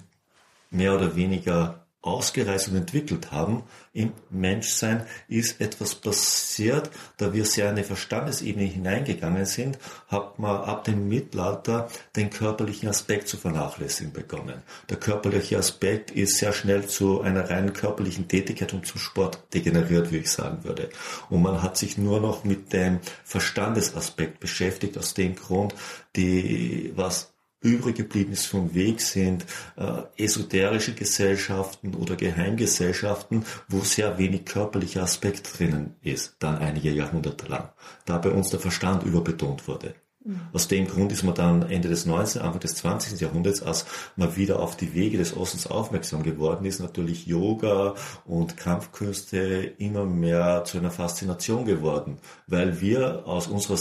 mehr 0.71 0.95
oder 0.95 1.14
weniger 1.14 1.87
ausgereist 2.08 2.68
und 2.68 2.76
entwickelt 2.76 3.32
haben 3.32 3.62
im 3.92 4.12
Menschsein, 4.30 5.06
ist 5.28 5.60
etwas 5.60 5.94
passiert, 5.94 6.90
da 7.16 7.32
wir 7.32 7.44
sehr 7.44 7.66
in 7.66 7.72
eine 7.72 7.84
Verstandesebene 7.84 8.64
hineingegangen 8.64 9.44
sind, 9.44 9.78
hat 10.08 10.38
man 10.38 10.56
ab 10.56 10.84
dem 10.84 11.08
Mittelalter 11.08 11.88
den 12.16 12.30
körperlichen 12.30 12.88
Aspekt 12.88 13.28
zu 13.28 13.36
vernachlässigen 13.36 14.12
begonnen. 14.12 14.62
Der 14.88 14.98
körperliche 14.98 15.58
Aspekt 15.58 16.10
ist 16.10 16.38
sehr 16.38 16.52
schnell 16.52 16.86
zu 16.86 17.20
einer 17.20 17.50
rein 17.50 17.72
körperlichen 17.72 18.28
Tätigkeit 18.28 18.72
und 18.72 18.86
zum 18.86 19.00
Sport 19.00 19.42
degeneriert, 19.52 20.12
wie 20.12 20.18
ich 20.18 20.30
sagen 20.30 20.64
würde. 20.64 20.90
Und 21.30 21.42
man 21.42 21.62
hat 21.62 21.76
sich 21.76 21.98
nur 21.98 22.20
noch 22.20 22.44
mit 22.44 22.72
dem 22.72 23.00
Verstandesaspekt 23.24 24.40
beschäftigt, 24.40 24.96
aus 24.96 25.14
dem 25.14 25.34
Grund, 25.34 25.74
die, 26.14 26.92
was 26.94 27.32
übrig 27.60 27.96
geblieben 27.96 28.32
ist 28.32 28.46
vom 28.46 28.74
Weg 28.74 29.00
sind 29.00 29.44
äh, 29.76 30.02
esoterische 30.16 30.94
Gesellschaften 30.94 31.94
oder 31.94 32.16
Geheimgesellschaften, 32.16 33.44
wo 33.68 33.80
sehr 33.80 34.18
wenig 34.18 34.44
körperlicher 34.44 35.02
Aspekt 35.02 35.58
drinnen 35.58 35.96
ist, 36.02 36.36
dann 36.38 36.58
einige 36.58 36.90
Jahrhunderte 36.90 37.46
lang, 37.46 37.70
da 38.04 38.18
bei 38.18 38.30
uns 38.30 38.50
der 38.50 38.60
Verstand 38.60 39.02
überbetont 39.02 39.66
wurde. 39.66 39.94
Mhm. 40.24 40.40
Aus 40.52 40.68
dem 40.68 40.86
Grund 40.86 41.10
ist 41.10 41.22
man 41.22 41.34
dann 41.34 41.62
Ende 41.62 41.88
des 41.88 42.06
19., 42.06 42.42
Anfang 42.42 42.60
des 42.60 42.76
20. 42.76 43.20
Jahrhunderts, 43.20 43.62
als 43.62 43.86
man 44.16 44.36
wieder 44.36 44.60
auf 44.60 44.76
die 44.76 44.94
Wege 44.94 45.18
des 45.18 45.36
Ostens 45.36 45.66
aufmerksam 45.66 46.22
geworden 46.22 46.64
ist, 46.64 46.80
natürlich 46.80 47.26
Yoga 47.26 47.94
und 48.24 48.56
Kampfkünste 48.56 49.74
immer 49.78 50.04
mehr 50.04 50.64
zu 50.64 50.78
einer 50.78 50.90
Faszination 50.90 51.64
geworden, 51.64 52.18
weil 52.46 52.80
wir 52.80 53.26
aus 53.26 53.46
unserer 53.48 53.78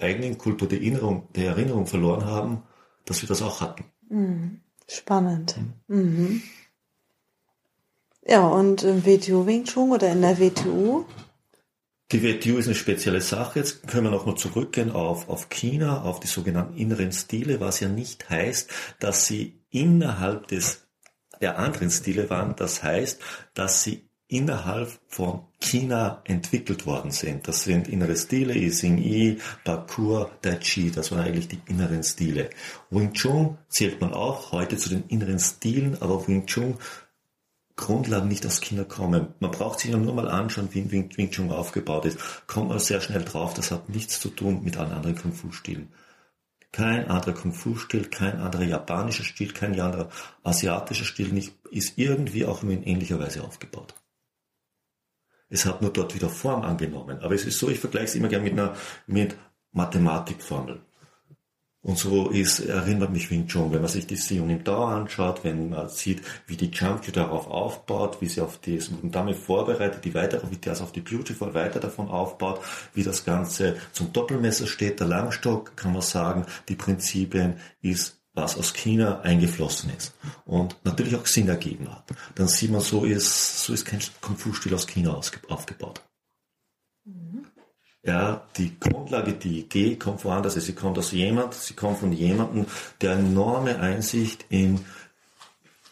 eigenen 0.00 0.38
Kultur 0.38 0.68
der 0.68 0.78
Erinnerung, 0.78 1.28
der 1.34 1.48
Erinnerung 1.48 1.86
verloren 1.86 2.24
haben, 2.24 2.62
dass 3.08 3.22
wir 3.22 3.28
das 3.28 3.42
auch 3.42 3.60
hatten. 3.60 3.84
Mhm. 4.08 4.60
Spannend. 4.86 5.56
Mhm. 5.86 5.96
mhm. 5.96 6.42
Ja, 8.26 8.46
und 8.46 8.82
im 8.82 9.06
WTO 9.06 9.46
Wing 9.46 9.64
Chun 9.64 9.90
oder 9.90 10.12
in 10.12 10.20
der 10.20 10.38
WTO? 10.38 11.06
Die 12.12 12.22
WTO 12.22 12.58
ist 12.58 12.66
eine 12.66 12.74
spezielle 12.74 13.22
Sache. 13.22 13.60
Jetzt 13.60 13.86
können 13.86 14.04
wir 14.04 14.10
nochmal 14.10 14.36
zurückgehen 14.36 14.92
auf, 14.92 15.30
auf 15.30 15.48
China, 15.48 16.02
auf 16.02 16.20
die 16.20 16.26
sogenannten 16.26 16.76
inneren 16.76 17.12
Stile, 17.12 17.60
was 17.60 17.80
ja 17.80 17.88
nicht 17.88 18.28
heißt, 18.28 18.70
dass 18.98 19.26
sie 19.26 19.62
innerhalb 19.70 20.48
des, 20.48 20.86
der 21.40 21.58
anderen 21.58 21.90
Stile 21.90 22.28
waren. 22.28 22.54
Das 22.54 22.82
heißt, 22.82 23.18
dass 23.54 23.82
sie 23.82 24.07
innerhalb 24.28 24.90
von 25.08 25.40
China 25.58 26.20
entwickelt 26.24 26.86
worden 26.86 27.10
sind. 27.10 27.48
Das 27.48 27.64
sind 27.64 27.88
innere 27.88 28.16
Stile, 28.16 28.54
Ising 28.54 28.98
Yi, 28.98 29.38
Bakur, 29.64 30.30
Tai 30.42 30.56
Chi, 30.56 30.90
das 30.90 31.10
waren 31.10 31.20
eigentlich 31.20 31.48
die 31.48 31.60
inneren 31.66 32.02
Stile. 32.02 32.50
Wing 32.90 33.14
Chun 33.14 33.56
zählt 33.68 34.00
man 34.00 34.12
auch 34.12 34.52
heute 34.52 34.76
zu 34.76 34.90
den 34.90 35.04
inneren 35.08 35.38
Stilen, 35.38 36.00
aber 36.00 36.28
Wing 36.28 36.46
Chun 36.46 36.76
Grundlagen 37.76 38.28
nicht 38.28 38.44
aus 38.44 38.60
China 38.60 38.84
kommen. 38.84 39.28
Man 39.38 39.52
braucht 39.52 39.78
sich 39.78 39.92
nur 39.92 40.12
mal 40.12 40.28
anschauen, 40.28 40.68
wie 40.72 40.90
Wing, 40.90 41.16
Wing 41.16 41.30
Chun 41.30 41.50
aufgebaut 41.50 42.04
ist. 42.04 42.18
Kommt 42.46 42.68
man 42.68 42.80
sehr 42.80 43.00
schnell 43.00 43.24
drauf, 43.24 43.54
das 43.54 43.70
hat 43.70 43.88
nichts 43.88 44.20
zu 44.20 44.28
tun 44.28 44.62
mit 44.62 44.76
allen 44.76 44.92
anderen 44.92 45.16
Kung-Fu-Stilen. 45.16 45.88
Kein 46.72 47.08
anderer 47.08 47.32
Kung-Fu-Stil, 47.32 48.06
kein 48.06 48.40
anderer 48.40 48.64
japanischer 48.64 49.24
Stil, 49.24 49.52
kein 49.52 49.78
anderer 49.80 50.10
asiatischer 50.42 51.04
Stil 51.06 51.28
nicht, 51.28 51.54
ist 51.70 51.96
irgendwie 51.96 52.44
auch 52.44 52.62
in 52.62 52.82
ähnlicher 52.82 53.18
Weise 53.20 53.42
aufgebaut. 53.42 53.94
Es 55.50 55.64
hat 55.64 55.80
nur 55.82 55.92
dort 55.92 56.14
wieder 56.14 56.28
Form 56.28 56.62
angenommen. 56.62 57.18
Aber 57.20 57.34
es 57.34 57.44
ist 57.44 57.58
so, 57.58 57.68
ich 57.68 57.80
vergleiche 57.80 58.06
es 58.06 58.14
immer 58.14 58.28
gerne 58.28 58.44
mit 58.44 58.52
einer 58.52 58.74
mit 59.06 59.36
Mathematikformel. 59.72 60.80
Und 61.80 61.96
so 61.96 62.28
ist, 62.28 62.60
erinnert 62.60 63.12
mich 63.12 63.30
Wing 63.30 63.46
Chun, 63.46 63.72
wenn 63.72 63.80
man 63.80 63.90
sich 63.90 64.06
die 64.06 64.16
Sion 64.16 64.50
im 64.50 64.64
Dao 64.64 64.84
anschaut, 64.84 65.44
wenn 65.44 65.70
man 65.70 65.88
sieht, 65.88 66.22
wie 66.46 66.56
die 66.56 66.70
Junkie 66.70 67.12
darauf 67.12 67.46
aufbaut, 67.46 68.20
wie 68.20 68.26
sie 68.26 68.40
auf 68.40 68.58
die 68.58 68.80
Dame 69.04 69.32
vorbereitet, 69.32 70.04
die 70.04 70.12
weitere, 70.12 70.50
wie 70.50 70.56
das 70.56 70.82
auf 70.82 70.90
die 70.90 71.00
Beautiful 71.00 71.54
weiter 71.54 71.78
davon 71.78 72.08
aufbaut, 72.08 72.60
wie 72.94 73.04
das 73.04 73.24
Ganze 73.24 73.76
zum 73.92 74.12
Doppelmesser 74.12 74.66
steht, 74.66 74.98
der 74.98 75.06
Langstock, 75.06 75.76
kann 75.76 75.92
man 75.92 76.02
sagen, 76.02 76.46
die 76.68 76.74
Prinzipien 76.74 77.54
ist 77.80 78.16
was 78.34 78.56
aus 78.56 78.72
China 78.72 79.20
eingeflossen 79.22 79.90
ist 79.96 80.14
und 80.48 80.76
natürlich 80.82 81.14
auch 81.14 81.26
Sinn 81.26 81.48
ergeben 81.48 81.88
hat. 81.90 82.04
Dann 82.34 82.48
sieht 82.48 82.70
man, 82.70 82.80
so 82.80 83.04
ist, 83.04 83.64
so 83.64 83.74
ist 83.74 83.84
kein 83.84 84.00
Kung-Fu-Stil 84.22 84.74
aus 84.74 84.86
China 84.86 85.20
aufgebaut. 85.48 86.00
Mhm. 87.04 87.44
Ja, 88.02 88.46
die 88.56 88.80
Grundlage, 88.80 89.34
die 89.34 89.60
Idee 89.60 89.96
kommt 89.96 90.24
woanders. 90.24 90.54
Sie 90.54 90.72
kommt 90.72 90.96
aus 90.96 91.12
jemand, 91.12 91.52
sie 91.52 91.74
kommt 91.74 91.98
von 91.98 92.12
jemandem, 92.12 92.64
der 93.02 93.12
enorme 93.12 93.78
Einsicht 93.78 94.46
in 94.48 94.86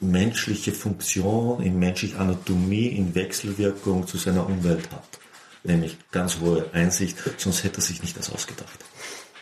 menschliche 0.01 0.73
Funktion, 0.73 1.63
in 1.63 1.79
menschliche 1.79 2.19
Anatomie, 2.19 2.87
in 2.87 3.15
Wechselwirkung 3.15 4.07
zu 4.07 4.17
seiner 4.17 4.47
Umwelt 4.47 4.91
hat. 4.91 5.19
Nämlich 5.65 5.99
ganz 6.11 6.41
hohe 6.41 6.71
Einsicht, 6.73 7.19
sonst 7.37 7.63
hätte 7.63 7.81
er 7.81 7.83
sich 7.83 8.01
nicht 8.01 8.17
das 8.17 8.33
ausgedacht. 8.33 8.85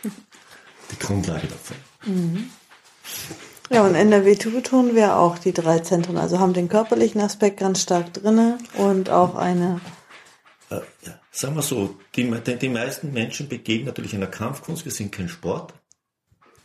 Die 0.91 0.99
Grundlage 0.99 1.47
davon. 1.47 1.77
Mhm. 2.05 2.49
Ja, 3.69 3.83
und 3.83 3.95
in 3.95 4.11
der 4.11 4.25
WTU 4.25 4.61
tun 4.61 4.95
wir 4.95 5.17
auch 5.17 5.39
die 5.39 5.53
drei 5.53 5.79
Zentren, 5.79 6.17
also 6.17 6.39
haben 6.39 6.53
den 6.53 6.69
körperlichen 6.69 7.21
Aspekt 7.21 7.59
ganz 7.59 7.81
stark 7.81 8.13
drinne 8.13 8.59
und 8.77 9.09
auch 9.09 9.35
eine. 9.35 9.81
Äh, 10.69 10.81
sagen 11.31 11.55
wir 11.55 11.63
so, 11.63 11.95
die, 12.15 12.29
die, 12.29 12.55
die 12.57 12.69
meisten 12.69 13.11
Menschen 13.11 13.49
begegnen 13.49 13.87
natürlich 13.87 14.13
einer 14.13 14.27
Kampfkunst, 14.27 14.85
wir 14.85 14.91
sind 14.91 15.11
kein 15.11 15.29
Sport, 15.29 15.73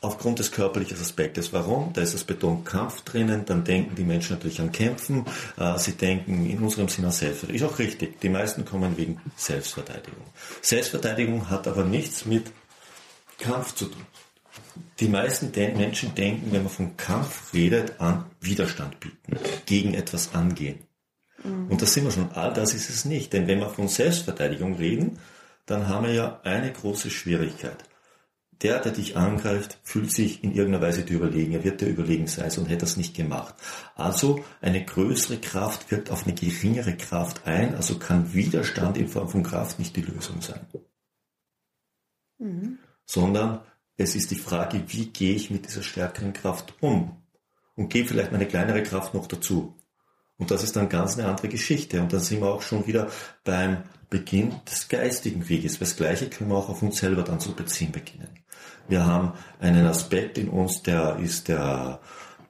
aufgrund 0.03 0.39
des 0.39 0.53
körperlichen 0.53 0.99
Aspektes. 0.99 1.53
Warum? 1.53 1.93
Da 1.93 2.03
ist 2.03 2.15
das 2.15 2.25
Beton 2.25 2.65
Kampf 2.65 3.03
drinnen, 3.03 3.45
dann 3.45 3.65
denken 3.65 3.95
die 3.95 4.05
Menschen 4.05 4.37
natürlich 4.37 4.61
an 4.61 4.73
Kämpfen, 4.73 5.25
äh, 5.59 5.79
sie 5.79 5.93
denken 5.93 6.49
in 6.49 6.59
unserem 6.59 6.89
Sinne 6.89 7.09
an 7.09 7.13
Selbstverteidigung. 7.13 7.69
Ist 7.69 7.75
auch 7.75 7.79
richtig, 7.79 8.21
die 8.21 8.29
meisten 8.29 8.65
kommen 8.65 8.97
wegen 8.97 9.21
Selbstverteidigung. 9.37 10.25
Selbstverteidigung 10.63 11.51
hat 11.51 11.67
aber 11.67 11.85
nichts 11.85 12.25
mit 12.25 12.51
Kampf 13.39 13.75
zu 13.75 13.87
tun. 13.87 14.07
Die 14.99 15.09
meisten 15.09 15.51
Menschen 15.77 16.15
denken, 16.15 16.53
wenn 16.53 16.63
man 16.63 16.73
von 16.73 16.97
Kampf 16.97 17.53
redet, 17.53 18.01
an 18.01 18.27
Widerstand 18.41 19.01
bieten, 19.01 19.39
gegen 19.67 19.95
etwas 19.95 20.35
angehen. 20.35 20.81
Mhm. 21.43 21.69
Und 21.69 21.83
das 21.83 21.95
sind 21.95 22.05
wir 22.05 22.11
schon, 22.11 22.31
all 22.33 22.53
das 22.53 22.75
ist 22.75 22.91
es 22.91 23.05
nicht. 23.05 23.33
Denn 23.33 23.47
wenn 23.47 23.61
wir 23.61 23.71
von 23.71 23.89
Selbstverteidigung 23.89 24.77
reden, 24.77 25.19
dann 25.67 25.89
haben 25.89 26.07
wir 26.07 26.15
ja 26.15 26.41
eine 26.43 26.73
große 26.73 27.11
Schwierigkeit. 27.11 27.85
Der, 28.63 28.79
der 28.79 28.93
dich 28.93 29.17
angreift, 29.17 29.79
fühlt 29.83 30.13
sich 30.13 30.45
in 30.45 30.53
irgendeiner 30.53 30.85
Weise 30.85 31.03
dir 31.03 31.17
überlegen. 31.17 31.55
Er 31.55 31.65
wird 31.65 31.81
dir 31.81 31.89
überlegen 31.89 32.27
sein, 32.27 32.51
und 32.59 32.67
hätte 32.67 32.81
das 32.81 32.99
nicht 32.99 33.17
gemacht. 33.17 33.55
Also 33.95 34.45
eine 34.61 34.85
größere 34.85 35.39
Kraft 35.39 35.91
wirkt 35.91 36.11
auf 36.11 36.27
eine 36.27 36.35
geringere 36.35 36.95
Kraft 36.95 37.47
ein, 37.47 37.75
also 37.75 37.99
kann 37.99 38.35
Widerstand 38.35 38.99
in 38.99 39.09
Form 39.09 39.31
von 39.31 39.43
Kraft 39.43 39.79
nicht 39.79 39.97
die 39.97 40.03
Lösung 40.03 40.43
sein. 40.43 40.61
Mhm. 42.39 42.79
Sondern 43.07 43.61
es 44.01 44.15
ist 44.15 44.31
die 44.31 44.37
Frage, 44.37 44.83
wie 44.89 45.07
gehe 45.07 45.35
ich 45.35 45.51
mit 45.51 45.67
dieser 45.67 45.83
stärkeren 45.83 46.33
Kraft 46.33 46.75
um? 46.81 47.17
Und 47.77 47.91
gebe 47.91 48.09
vielleicht 48.09 48.33
meine 48.33 48.47
kleinere 48.47 48.83
Kraft 48.83 49.13
noch 49.15 49.27
dazu. 49.27 49.75
Und 50.39 50.51
das 50.51 50.65
ist 50.65 50.75
dann 50.75 50.89
ganz 50.89 51.19
eine 51.19 51.29
andere 51.29 51.49
Geschichte. 51.49 52.01
Und 52.01 52.13
dann 52.13 52.21
sind 52.21 52.41
wir 52.41 52.49
auch 52.49 52.63
schon 52.63 52.87
wieder 52.87 53.11
beim 53.45 53.83
Beginn 54.09 54.55
des 54.71 54.89
geistigen 54.89 55.49
Weges. 55.49 55.79
Das 55.79 55.97
Gleiche 55.97 56.31
können 56.31 56.51
wir 56.51 56.57
auch 56.57 56.71
auf 56.71 56.83
uns 56.83 56.99
selber 56.99 57.23
dann 57.23 57.41
zu 57.41 57.55
beziehen 57.55 57.93
beginnen. 57.93 58.29
Wir 58.89 59.05
haben 59.05 59.33
einen 59.61 59.87
Aspekt 59.87 60.39
in 60.39 60.49
uns, 60.49 60.83
der 60.83 61.17
ist 61.17 61.49
der, 61.49 62.01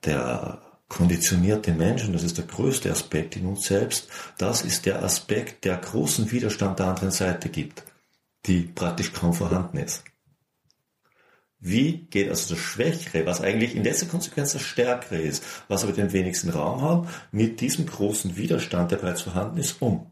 der 0.05 0.63
konditionierte 0.89 1.73
Mensch, 1.73 2.05
und 2.05 2.13
das 2.13 2.23
ist 2.23 2.39
der 2.39 2.47
größte 2.47 2.91
Aspekt 2.91 3.37
in 3.37 3.47
uns 3.47 3.65
selbst. 3.65 4.09
Das 4.39 4.63
ist 4.63 4.87
der 4.87 5.03
Aspekt, 5.03 5.65
der 5.65 5.77
großen 5.77 6.31
Widerstand 6.31 6.79
der 6.79 6.87
anderen 6.87 7.11
Seite 7.11 7.49
gibt, 7.49 7.83
die 8.47 8.63
praktisch 8.63 9.13
kaum 9.13 9.35
vorhanden 9.35 9.79
ist. 9.79 10.05
Wie 11.61 12.07
geht 12.07 12.31
also 12.31 12.55
das 12.55 12.63
Schwächere, 12.63 13.27
was 13.27 13.43
eigentlich 13.43 13.77
in 13.77 13.85
letzter 13.85 14.07
Konsequenz 14.07 14.55
das 14.55 14.63
Stärkere 14.63 15.21
ist, 15.21 15.45
was 15.69 15.85
aber 15.85 15.93
den 15.93 16.13
wenigsten 16.13 16.49
Raum 16.49 16.81
hat, 16.81 17.09
mit 17.33 17.61
diesem 17.61 17.85
großen 17.85 18.37
Widerstand, 18.37 18.91
der 18.91 18.97
bereits 18.97 19.23
vorhanden 19.23 19.59
ist, 19.59 19.83
um? 19.83 20.11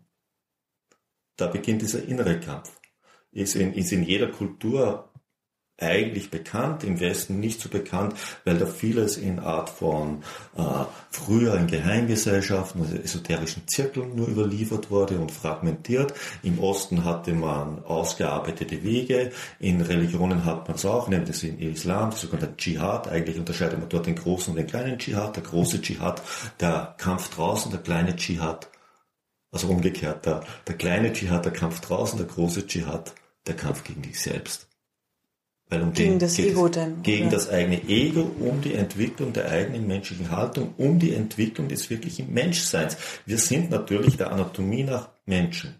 Da 1.36 1.46
beginnt 1.46 1.80
dieser 1.80 2.04
innere 2.04 2.38
Kampf. 2.38 2.70
Ist 3.30 3.56
in, 3.56 3.72
ist 3.72 3.92
in 3.92 4.02
jeder 4.02 4.28
Kultur 4.28 5.07
eigentlich 5.78 6.30
bekannt, 6.30 6.82
im 6.82 6.98
Westen 6.98 7.38
nicht 7.38 7.60
so 7.60 7.68
bekannt, 7.68 8.14
weil 8.44 8.58
da 8.58 8.66
vieles 8.66 9.16
in 9.16 9.38
Art 9.38 9.70
von 9.70 10.24
äh, 10.56 10.62
früher 11.10 11.54
in 11.54 11.68
Geheimgesellschaften, 11.68 12.82
also 12.82 12.96
esoterischen 12.96 13.66
Zirkeln 13.68 14.16
nur 14.16 14.28
überliefert 14.28 14.90
wurde 14.90 15.18
und 15.18 15.30
fragmentiert. 15.30 16.14
Im 16.42 16.58
Osten 16.58 17.04
hatte 17.04 17.32
man 17.32 17.84
ausgearbeitete 17.84 18.82
Wege, 18.82 19.30
in 19.60 19.80
Religionen 19.80 20.44
hat 20.44 20.66
man 20.66 20.76
es 20.76 20.84
auch, 20.84 21.08
nämlich 21.08 21.44
im 21.44 21.58
Islam, 21.60 22.10
das 22.10 22.22
sogenannte 22.22 22.56
Dschihad. 22.56 23.08
Eigentlich 23.08 23.38
unterscheidet 23.38 23.78
man 23.78 23.88
dort 23.88 24.06
den 24.06 24.16
großen 24.16 24.50
und 24.52 24.56
den 24.56 24.66
kleinen 24.66 24.98
Dschihad. 24.98 25.36
Der 25.36 25.44
große 25.44 25.80
Dschihad, 25.80 26.22
der 26.60 26.94
Kampf 26.98 27.34
draußen, 27.34 27.70
der 27.70 27.80
kleine 27.80 28.16
Dschihad, 28.16 28.68
also 29.52 29.68
umgekehrt, 29.68 30.26
der, 30.26 30.42
der 30.66 30.76
kleine 30.76 31.12
Dschihad, 31.12 31.44
der 31.44 31.52
Kampf 31.52 31.80
draußen, 31.80 32.18
der 32.18 32.26
große 32.26 32.66
Dschihad, 32.66 33.14
der 33.46 33.54
Kampf 33.54 33.84
gegen 33.84 34.02
dich 34.02 34.20
selbst. 34.20 34.67
Weil 35.70 35.82
um 35.82 35.92
gegen 35.92 36.12
den, 36.12 36.18
das 36.18 36.38
Ego 36.38 36.68
denn? 36.68 37.02
Gegen 37.02 37.26
oder? 37.26 37.36
das 37.36 37.50
eigene 37.50 37.82
Ego, 37.88 38.22
um 38.40 38.62
die 38.62 38.74
Entwicklung 38.74 39.32
der 39.34 39.50
eigenen 39.50 39.86
menschlichen 39.86 40.30
Haltung, 40.30 40.74
um 40.78 40.98
die 40.98 41.12
Entwicklung 41.12 41.68
des 41.68 41.90
wirklichen 41.90 42.32
Menschseins. 42.32 42.96
Wir 43.26 43.36
sind 43.36 43.70
natürlich 43.70 44.16
der 44.16 44.32
Anatomie 44.32 44.84
nach 44.84 45.10
Menschen. 45.26 45.74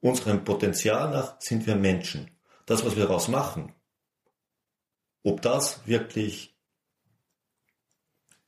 Unserem 0.00 0.42
Potenzial 0.42 1.10
nach 1.10 1.40
sind 1.40 1.64
wir 1.66 1.76
Menschen. 1.76 2.28
Das, 2.66 2.84
was 2.84 2.96
wir 2.96 3.04
daraus 3.04 3.28
machen, 3.28 3.72
ob 5.22 5.40
das 5.40 5.86
wirklich 5.86 6.56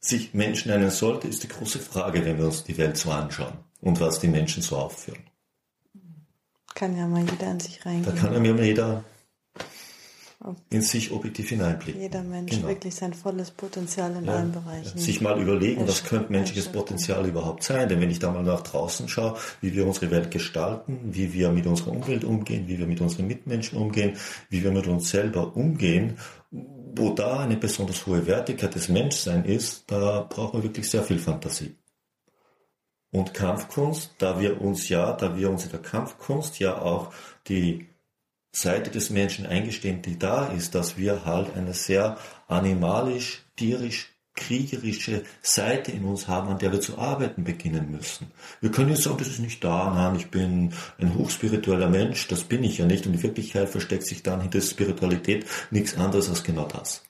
sich 0.01 0.35
Menschen 0.35 0.71
nennen 0.71 0.91
sollte, 0.91 1.29
ist 1.29 1.45
die 1.45 1.49
große 1.49 1.79
Frage, 1.79 2.25
wenn 2.25 2.39
wir 2.39 2.47
uns 2.47 2.65
die 2.65 2.77
Welt 2.77 2.97
so 2.97 3.13
anschauen 3.13 3.57
und 3.81 4.01
was 4.01 4.19
die 4.19 4.29
Menschen 4.29 4.63
so 4.63 4.77
aufführen. 4.77 5.23
Kann 6.75 6.97
ja 6.97 7.07
mal 7.07 7.25
jeder 7.25 7.47
an 7.47 7.61
sich 7.61 7.87
reingehen. 7.87 8.17
Da 8.17 8.21
kann 8.21 8.33
ja 8.45 8.53
mal 8.53 8.65
jeder 8.65 9.05
in 10.71 10.83
sich 10.83 11.11
objektiv 11.11 11.49
hineinblicken. 11.49 12.01
Jeder 12.01 12.23
Mensch 12.23 12.53
genau. 12.53 12.69
wirklich 12.69 12.95
sein 12.95 13.15
volles 13.15 13.51
Potenzial 13.51 14.15
in 14.17 14.25
ja, 14.25 14.33
allen 14.33 14.53
Bereichen. 14.53 14.99
Sich 14.99 15.21
mal 15.21 15.41
überlegen, 15.41 15.89
was 15.89 16.05
könnte 16.05 16.33
menschliches 16.33 16.69
Potenzial 16.69 17.27
überhaupt 17.27 17.63
sein? 17.63 17.89
Denn 17.89 18.01
wenn 18.01 18.11
ich 18.11 18.19
da 18.19 18.31
mal 18.31 18.43
nach 18.43 18.61
draußen 18.61 19.09
schaue, 19.09 19.37
wie 19.61 19.75
wir 19.75 19.87
unsere 19.87 20.11
Welt 20.11 20.31
gestalten, 20.31 20.99
wie 21.13 21.33
wir 21.33 21.51
mit 21.51 21.67
unserer 21.67 21.93
Umwelt 21.93 22.25
umgehen, 22.25 22.69
wie 22.69 22.79
wir 22.79 22.87
mit 22.87 23.01
unseren 23.01 23.27
Mitmenschen 23.27 23.79
umgehen, 23.79 24.17
wie 24.51 24.63
wir 24.63 24.71
mit 24.71 24.87
uns 24.87 25.09
selber 25.11 25.57
umgehen, 25.57 26.19
wo 26.51 27.11
da 27.11 27.41
eine 27.41 27.57
besonders 27.57 28.07
hohe 28.07 28.27
Wertigkeit 28.27 28.75
des 28.75 28.89
Menschseins 28.89 29.47
ist, 29.47 29.91
da 29.91 30.27
brauchen 30.29 30.59
wir 30.59 30.65
wirklich 30.65 30.89
sehr 30.89 31.03
viel 31.03 31.19
Fantasie. 31.19 31.75
Und 33.11 33.33
Kampfkunst, 33.33 34.17
da 34.19 34.41
wir 34.41 34.61
uns 34.61 34.89
ja, 34.89 35.13
da 35.13 35.37
wir 35.37 35.49
uns 35.49 35.65
in 35.65 35.71
der 35.71 35.81
Kampfkunst 35.81 36.59
ja 36.59 36.77
auch 36.81 37.13
die 37.47 37.87
Seite 38.57 38.91
des 38.91 39.11
Menschen 39.11 39.47
eingestehen, 39.47 40.01
die 40.03 40.19
da 40.19 40.47
ist, 40.47 40.75
dass 40.75 40.97
wir 40.97 41.25
halt 41.25 41.57
eine 41.57 41.75
sehr 41.75 42.17
animalisch, 42.47 43.45
tierisch, 43.57 44.15
kriegerische 44.37 45.23
Seite 45.43 45.93
in 45.93 46.05
uns 46.05 46.27
haben, 46.27 46.49
an 46.49 46.59
der 46.59 46.73
wir 46.73 46.81
zu 46.81 46.99
arbeiten 46.99 47.45
beginnen 47.45 47.91
müssen. 47.91 48.33
Wir 48.61 48.71
können 48.71 48.91
jetzt 48.91 49.03
sagen, 49.03 49.19
das 49.19 49.29
ist 49.29 49.39
nicht 49.39 49.63
da, 49.63 49.93
nein, 49.95 50.17
ich 50.17 50.31
bin 50.31 50.73
ein 50.99 51.15
hochspiritueller 51.15 51.89
Mensch, 51.89 52.27
das 52.29 52.45
bin 52.45 52.65
ich 52.65 52.79
ja 52.79 52.87
nicht. 52.87 53.07
Und 53.07 53.15
in 53.15 53.23
Wirklichkeit 53.23 53.69
versteckt 53.69 54.07
sich 54.07 54.23
dann 54.23 54.41
hinter 54.41 54.61
Spiritualität 54.61 55.47
nichts 55.71 55.97
anderes 55.97 56.29
als 56.29 56.43
genau 56.43 56.67
das. 56.67 57.05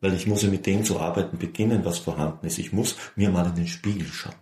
Weil 0.00 0.14
ich 0.14 0.26
muss 0.26 0.42
ja 0.42 0.48
mit 0.48 0.66
dem 0.66 0.84
zu 0.84 1.00
arbeiten 1.00 1.38
beginnen, 1.38 1.84
was 1.84 1.98
vorhanden 1.98 2.46
ist. 2.46 2.58
Ich 2.58 2.72
muss 2.72 2.96
mir 3.16 3.30
mal 3.30 3.46
in 3.46 3.54
den 3.54 3.66
Spiegel 3.66 4.06
schauen. 4.06 4.34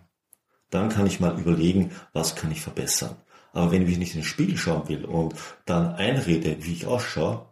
Dann 0.69 0.89
kann 0.89 1.07
ich 1.07 1.19
mal 1.19 1.39
überlegen, 1.39 1.91
was 2.13 2.35
kann 2.35 2.51
ich 2.51 2.61
verbessern. 2.61 3.15
Aber 3.55 3.71
wenn 3.71 3.87
ich 3.87 3.97
nicht 3.97 4.13
in 4.13 4.21
den 4.21 4.27
Spiegel 4.27 4.57
schauen 4.57 4.87
will 4.89 5.05
und 5.05 5.33
dann 5.65 5.95
einrede, 5.95 6.57
wie 6.59 6.73
ich 6.73 6.85
ausschaue, 6.85 7.45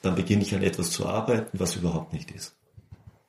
dann 0.00 0.14
beginne 0.14 0.42
ich 0.42 0.54
an 0.54 0.62
etwas 0.62 0.92
zu 0.92 1.06
arbeiten, 1.06 1.58
was 1.58 1.74
überhaupt 1.74 2.12
nicht 2.12 2.30
ist. 2.30 2.56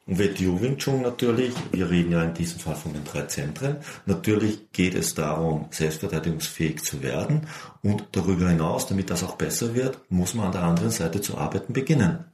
Und 0.05 0.19
WTO 0.19 0.61
Wing 0.61 0.77
Chun 0.77 1.01
natürlich, 1.01 1.53
wir 1.71 1.89
reden 1.89 2.11
ja 2.11 2.23
in 2.23 2.35
diesem 2.35 2.59
Fall 2.59 2.75
von 2.75 2.93
den 2.93 3.03
drei 3.03 3.23
Zentren, 3.23 3.77
natürlich 4.05 4.71
geht 4.71 4.93
es 4.93 5.15
darum, 5.15 5.67
selbstverteidigungsfähig 5.71 6.83
zu 6.83 7.01
werden 7.01 7.47
und 7.81 8.05
darüber 8.11 8.49
hinaus, 8.49 8.85
damit 8.85 9.09
das 9.09 9.23
auch 9.23 9.35
besser 9.35 9.73
wird, 9.73 9.99
muss 10.09 10.35
man 10.35 10.47
an 10.47 10.51
der 10.51 10.63
anderen 10.63 10.91
Seite 10.91 11.21
zu 11.21 11.39
arbeiten 11.39 11.73
beginnen. 11.73 12.25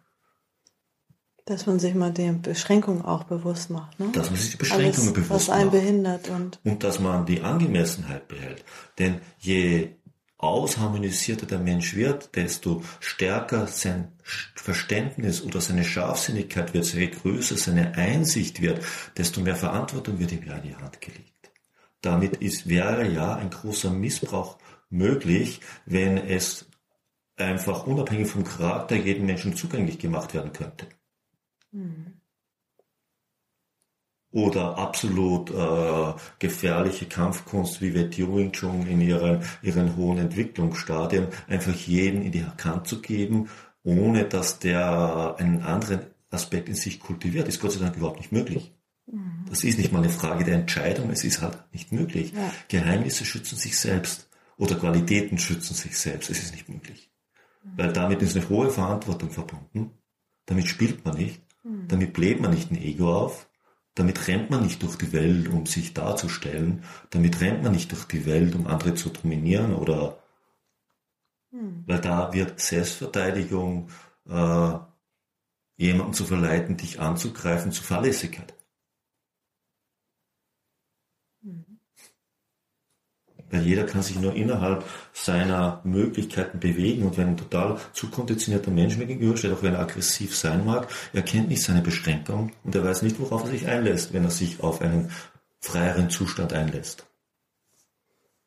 Dass 1.45 1.67
man 1.67 1.79
sich 1.79 1.93
mal 1.93 2.11
der 2.11 2.33
Beschränkung 2.33 3.05
auch 3.05 3.25
bewusst 3.25 3.69
macht. 3.69 3.99
Ne? 3.99 4.09
Dass 4.13 4.31
man 4.31 4.39
sich 4.39 4.51
die 4.51 4.57
Beschränkungen 4.57 5.09
Alles, 5.09 5.13
bewusst 5.13 5.29
was 5.29 5.49
einen 5.49 5.65
macht. 5.65 5.71
behindert. 5.73 6.29
Und, 6.29 6.59
und 6.63 6.83
dass 6.83 6.99
man 6.99 7.25
die 7.25 7.41
Angemessenheit 7.41 8.27
behält. 8.27 8.65
Denn 8.97 9.21
je 9.37 9.89
ausharmonisierter 10.37 11.45
der 11.45 11.59
Mensch 11.59 11.95
wird, 11.95 12.35
desto 12.35 12.83
stärker 12.99 13.67
sein 13.67 14.11
Verständnis 14.55 15.43
oder 15.43 15.61
seine 15.61 15.83
Scharfsinnigkeit 15.83 16.73
wird, 16.73 16.93
je 16.93 17.07
größer 17.07 17.57
seine 17.57 17.95
Einsicht 17.95 18.61
wird, 18.61 18.83
desto 19.17 19.41
mehr 19.41 19.55
Verantwortung 19.55 20.19
wird 20.19 20.31
ihm 20.31 20.43
ja 20.45 20.55
in 20.55 20.63
die 20.63 20.75
Hand 20.75 20.99
gelegt. 20.99 21.51
Damit 22.01 22.37
ist, 22.37 22.67
wäre 22.67 23.07
ja 23.07 23.35
ein 23.35 23.49
großer 23.49 23.89
Missbrauch 23.89 24.57
möglich, 24.89 25.61
wenn 25.85 26.17
es 26.17 26.65
einfach 27.37 27.87
unabhängig 27.87 28.27
vom 28.27 28.43
Charakter 28.43 28.95
jedem 28.95 29.25
Menschen 29.25 29.55
zugänglich 29.55 29.99
gemacht 29.99 30.33
werden 30.33 30.53
könnte. 30.53 30.87
Oder 34.31 34.77
absolut 34.77 35.49
äh, 35.49 36.13
gefährliche 36.39 37.05
Kampfkunst 37.05 37.81
wie 37.81 37.93
Wet 37.93 38.17
Wing 38.17 38.51
Chun 38.51 38.85
in 38.85 38.99
ihren, 38.99 39.41
ihren 39.61 39.95
hohen 39.95 40.17
Entwicklungsstadien 40.17 41.27
einfach 41.47 41.73
jeden 41.73 42.21
in 42.21 42.33
die 42.33 42.43
Hand 42.43 42.85
zu 42.85 43.01
geben, 43.01 43.47
ohne 43.83 44.25
dass 44.25 44.59
der 44.59 45.35
einen 45.37 45.61
anderen 45.61 46.01
Aspekt 46.31 46.67
in 46.67 46.75
sich 46.75 46.99
kultiviert, 46.99 47.47
ist 47.47 47.61
Gott 47.61 47.71
sei 47.71 47.79
Dank 47.79 47.95
überhaupt 47.95 48.19
nicht 48.19 48.31
möglich. 48.31 48.73
Mhm. 49.09 49.45
Das 49.49 49.63
ist 49.63 49.77
nicht 49.77 49.91
mal 49.91 49.99
eine 49.99 50.09
Frage 50.09 50.43
der 50.43 50.55
Entscheidung, 50.55 51.11
es 51.11 51.23
ist 51.23 51.41
halt 51.41 51.57
nicht 51.71 51.91
möglich. 51.91 52.33
Ja. 52.33 52.51
Geheimnisse 52.67 53.25
schützen 53.25 53.57
sich 53.57 53.77
selbst 53.77 54.29
oder 54.57 54.75
Qualitäten 54.75 55.37
schützen 55.37 55.75
sich 55.75 55.97
selbst, 55.97 56.29
es 56.29 56.43
ist 56.43 56.51
nicht 56.51 56.67
möglich. 56.67 57.09
Mhm. 57.63 57.77
Weil 57.77 57.93
damit 57.93 58.21
ist 58.21 58.35
eine 58.35 58.49
hohe 58.49 58.69
Verantwortung 58.69 59.29
verbunden, 59.29 59.91
damit 60.45 60.67
spielt 60.67 61.05
man 61.05 61.15
nicht 61.15 61.44
hm. 61.65 61.87
Damit 61.87 62.13
bläht 62.13 62.39
man 62.39 62.51
nicht 62.51 62.71
ein 62.71 62.77
Ego 62.77 63.11
auf, 63.11 63.49
damit 63.95 64.27
rennt 64.27 64.51
man 64.51 64.63
nicht 64.63 64.83
durch 64.83 64.97
die 64.97 65.11
Welt, 65.13 65.47
um 65.49 65.65
sich 65.65 65.93
darzustellen, 65.93 66.83
damit 67.09 67.41
rennt 67.41 67.63
man 67.63 67.71
nicht 67.71 67.91
durch 67.91 68.05
die 68.05 68.25
Welt, 68.25 68.55
um 68.55 68.67
andere 68.67 68.93
zu 68.93 69.09
dominieren 69.09 69.73
oder 69.73 70.19
hm. 71.51 71.83
weil 71.87 71.99
da 72.01 72.31
wird 72.33 72.59
Selbstverteidigung 72.59 73.89
äh, 74.29 74.77
jemanden 75.77 76.13
zu 76.13 76.25
verleiten, 76.25 76.77
dich 76.77 76.99
anzugreifen, 76.99 77.71
zu 77.71 77.81
Fahrlässigkeit. 77.83 78.53
Weil 83.55 83.65
jeder 83.65 83.85
kann 83.85 84.01
sich 84.01 84.19
nur 84.19 84.33
innerhalb 84.33 84.83
seiner 85.13 85.79
Möglichkeiten 85.85 86.59
bewegen 86.59 87.03
und 87.03 87.17
wenn 87.17 87.29
ein 87.29 87.37
total 87.37 87.77
zu 87.93 88.09
konditionierter 88.09 88.69
Mensch 88.71 88.97
mir 88.97 89.05
gegenübersteht, 89.05 89.53
auch 89.53 89.63
wenn 89.63 89.73
er 89.73 89.79
aggressiv 89.79 90.35
sein 90.35 90.65
mag, 90.65 90.89
er 91.13 91.21
kennt 91.21 91.47
nicht 91.47 91.63
seine 91.63 91.81
Beschränkung 91.81 92.51
und 92.65 92.75
er 92.75 92.83
weiß 92.83 93.01
nicht, 93.01 93.19
worauf 93.19 93.45
er 93.45 93.51
sich 93.51 93.67
einlässt, 93.67 94.11
wenn 94.13 94.25
er 94.25 94.29
sich 94.29 94.61
auf 94.61 94.81
einen 94.81 95.09
freieren 95.61 96.09
Zustand 96.09 96.51
einlässt. 96.51 97.05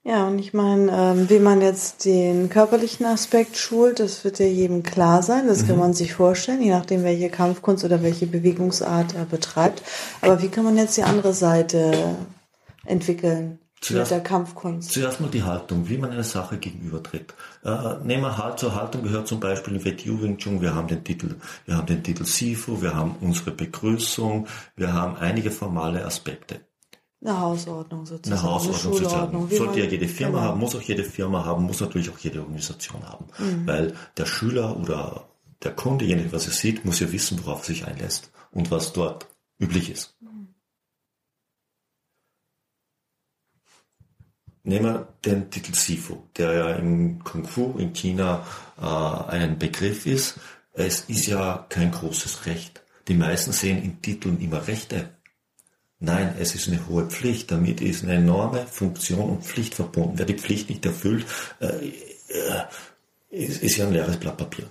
Ja, 0.05 0.27
und 0.27 0.39
ich 0.39 0.53
meine, 0.55 0.93
ähm, 0.93 1.31
wie 1.31 1.39
man 1.39 1.61
jetzt 1.63 2.05
den 2.05 2.51
körperlichen 2.51 3.07
Aspekt 3.07 3.57
schult, 3.57 4.01
das 4.01 4.25
wird 4.25 4.39
ja 4.39 4.47
jedem 4.47 4.83
klar 4.83 5.23
sein, 5.23 5.47
das 5.47 5.63
mhm. 5.63 5.67
kann 5.69 5.79
man 5.79 5.95
sich 5.95 6.15
vorstellen, 6.15 6.63
je 6.63 6.71
nachdem, 6.71 7.03
welche 7.03 7.31
Kampfkunst 7.31 7.85
oder 7.85 8.03
welche 8.03 8.27
Bewegungsart 8.27 9.15
er 9.15 9.25
betreibt. 9.25 9.83
Aber 10.21 10.43
wie 10.43 10.49
kann 10.49 10.65
man 10.65 10.77
jetzt 10.77 10.97
die 10.97 11.03
andere 11.03 11.33
Seite 11.33 12.17
entwickeln? 12.85 13.59
Zuerst, 13.81 14.11
mit 14.11 14.19
der 14.19 14.25
Kampfkunst. 14.25 14.91
Zuerst 14.91 15.21
mal 15.21 15.31
die 15.31 15.43
Haltung, 15.43 15.89
wie 15.89 15.99
man 15.99 16.11
einer 16.11 16.25
Sache 16.25 16.59
gegenübertritt. 16.59 17.35
Äh, 17.65 17.97
nehmen 18.03 18.23
wir 18.23 18.37
halt 18.37 18.59
zur 18.59 18.75
Haltung 18.75 19.03
gehört 19.03 19.29
zum 19.29 19.41
Beispiel 19.41 19.77
in 19.77 19.85
Wetyu 19.85 20.21
Wing 20.21 20.37
Chun, 20.39 20.61
wir 20.61 20.75
haben 20.75 20.89
den 20.89 21.05
Titel, 21.05 21.37
wir 21.65 21.77
haben 21.77 21.87
den 21.87 22.03
Titel 22.03 22.25
Sifu, 22.25 22.83
wir 22.83 22.95
haben 22.95 23.17
unsere 23.21 23.53
Begrüßung, 23.53 24.47
wir 24.77 24.93
haben 24.93 25.17
einige 25.17 25.51
formale 25.51 26.05
Aspekte. 26.05 26.61
Eine 27.21 27.41
Hausordnung 27.41 28.07
sozusagen. 28.07 28.41
Eine 28.41 28.51
Hausordnung 28.51 28.93
eine 28.93 29.03
sozusagen. 29.03 29.49
Sollte 29.51 29.81
ja 29.81 29.87
jede 29.87 30.09
Firma 30.09 30.39
genau. 30.39 30.51
haben, 30.51 30.61
muss 30.61 30.77
auch 30.77 30.83
jede 30.83 31.05
Firma 31.05 31.45
haben, 31.45 31.65
muss 31.65 31.81
natürlich 31.81 32.11
auch 32.11 32.19
jede 32.19 32.41
Organisation 32.41 33.03
haben. 33.09 33.27
Mhm. 33.39 33.67
Weil 33.67 33.95
der 34.17 34.27
Schüler 34.27 34.77
oder 34.77 35.29
der 35.65 35.73
Kunde, 35.73 36.05
je 36.05 36.33
was 36.33 36.47
er 36.47 36.53
sieht, 36.53 36.85
muss 36.85 37.01
ja 37.01 37.11
wissen, 37.11 37.41
worauf 37.45 37.61
er 37.63 37.67
sich 37.67 37.87
einlässt 37.87 38.31
und 38.53 38.71
was 38.71 38.93
dort 38.93 39.27
üblich 39.59 39.91
ist. 39.91 40.17
Nehmen 44.69 44.85
wir 44.85 45.09
den 45.25 45.51
Titel 45.51 45.75
Sifu, 45.75 46.25
der 46.37 46.53
ja 46.53 46.71
im 46.73 47.25
Kung 47.25 47.47
Fu 47.47 47.79
in 47.79 47.95
China 47.95 48.47
äh, 48.79 48.85
ein 48.85 49.59
Begriff 49.59 50.05
ist. 50.05 50.39
Es 50.75 51.01
ist 51.09 51.27
ja 51.27 51.65
kein 51.71 51.91
großes 51.91 52.45
Recht. 52.45 52.83
Die 53.09 53.15
meisten 53.15 53.53
sehen 53.53 53.83
in 53.83 54.03
Titeln 54.03 54.39
immer 54.43 54.69
Rechte. 54.69 55.09
Nein, 56.01 56.35
es 56.39 56.55
ist 56.55 56.69
eine 56.69 56.87
hohe 56.87 57.07
Pflicht. 57.07 57.51
Damit 57.51 57.81
ist 57.81 58.05
eine 58.05 58.17
enorme 58.17 58.67
Funktion 58.67 59.31
und 59.31 59.43
Pflicht 59.43 59.75
verbunden. 59.75 60.19
Wer 60.19 60.27
die 60.27 60.39
Pflicht 60.39 60.69
nicht 60.69 60.85
erfüllt, 60.85 61.25
äh, 61.61 61.69
äh, 61.69 62.65
ist, 63.31 63.63
ist 63.63 63.79
ja 63.79 63.87
ein 63.87 63.95
leeres 63.95 64.19
Blatt 64.19 64.37
Papier. 64.37 64.67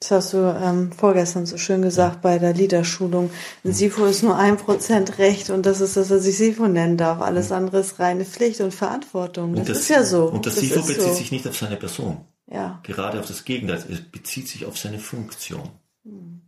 Das 0.00 0.10
hast 0.10 0.32
du 0.34 0.38
ähm, 0.38 0.92
vorgestern 0.92 1.46
so 1.46 1.56
schön 1.56 1.80
gesagt 1.80 2.20
bei 2.20 2.38
der 2.38 2.52
Liederschulung. 2.52 3.30
Ein 3.64 3.72
SIFO 3.72 4.04
ist 4.04 4.22
nur 4.22 4.36
ein 4.36 4.58
Prozent 4.58 5.18
Recht 5.18 5.48
und 5.50 5.64
das 5.64 5.80
ist 5.80 5.96
das, 5.96 6.10
was 6.10 6.26
ich 6.26 6.36
SIFO 6.36 6.68
nennen 6.68 6.96
darf. 6.96 7.22
Alles 7.22 7.52
andere 7.52 7.80
ist 7.80 7.98
reine 7.98 8.24
Pflicht 8.24 8.60
und 8.60 8.74
Verantwortung. 8.74 9.54
Das, 9.54 9.68
das 9.68 9.78
ist 9.78 9.88
ja 9.88 10.04
so. 10.04 10.26
Und 10.26 10.44
das, 10.44 10.56
das 10.56 10.64
SIFO 10.64 10.80
bezieht 10.80 11.00
so. 11.00 11.14
sich 11.14 11.32
nicht 11.32 11.48
auf 11.48 11.56
seine 11.56 11.76
Person. 11.76 12.26
Ja. 12.46 12.80
Gerade 12.82 13.18
auf 13.20 13.26
das 13.26 13.44
Gegenteil. 13.44 13.82
Es 13.88 14.02
bezieht 14.02 14.48
sich 14.48 14.66
auf 14.66 14.76
seine 14.76 14.98
Funktion. 14.98 15.70
Hm. 16.04 16.42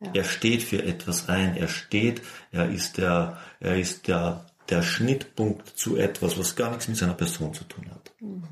Ja. 0.00 0.12
Er 0.14 0.24
steht 0.24 0.62
für 0.62 0.82
etwas 0.82 1.28
ein. 1.28 1.56
Er 1.56 1.68
steht, 1.68 2.22
er 2.52 2.70
ist 2.70 2.98
der, 2.98 3.38
er 3.60 3.78
ist 3.78 4.08
der, 4.08 4.46
der 4.68 4.82
Schnittpunkt 4.82 5.68
zu 5.78 5.96
etwas, 5.96 6.38
was 6.38 6.56
gar 6.56 6.70
nichts 6.70 6.88
mit 6.88 6.96
seiner 6.96 7.14
Person 7.14 7.54
zu 7.54 7.64
tun 7.64 7.90
hat. 7.90 8.12
Hm. 8.18 8.44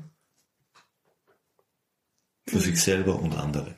Für 2.47 2.59
sich 2.59 2.81
selber 2.81 3.19
und 3.19 3.35
andere. 3.35 3.75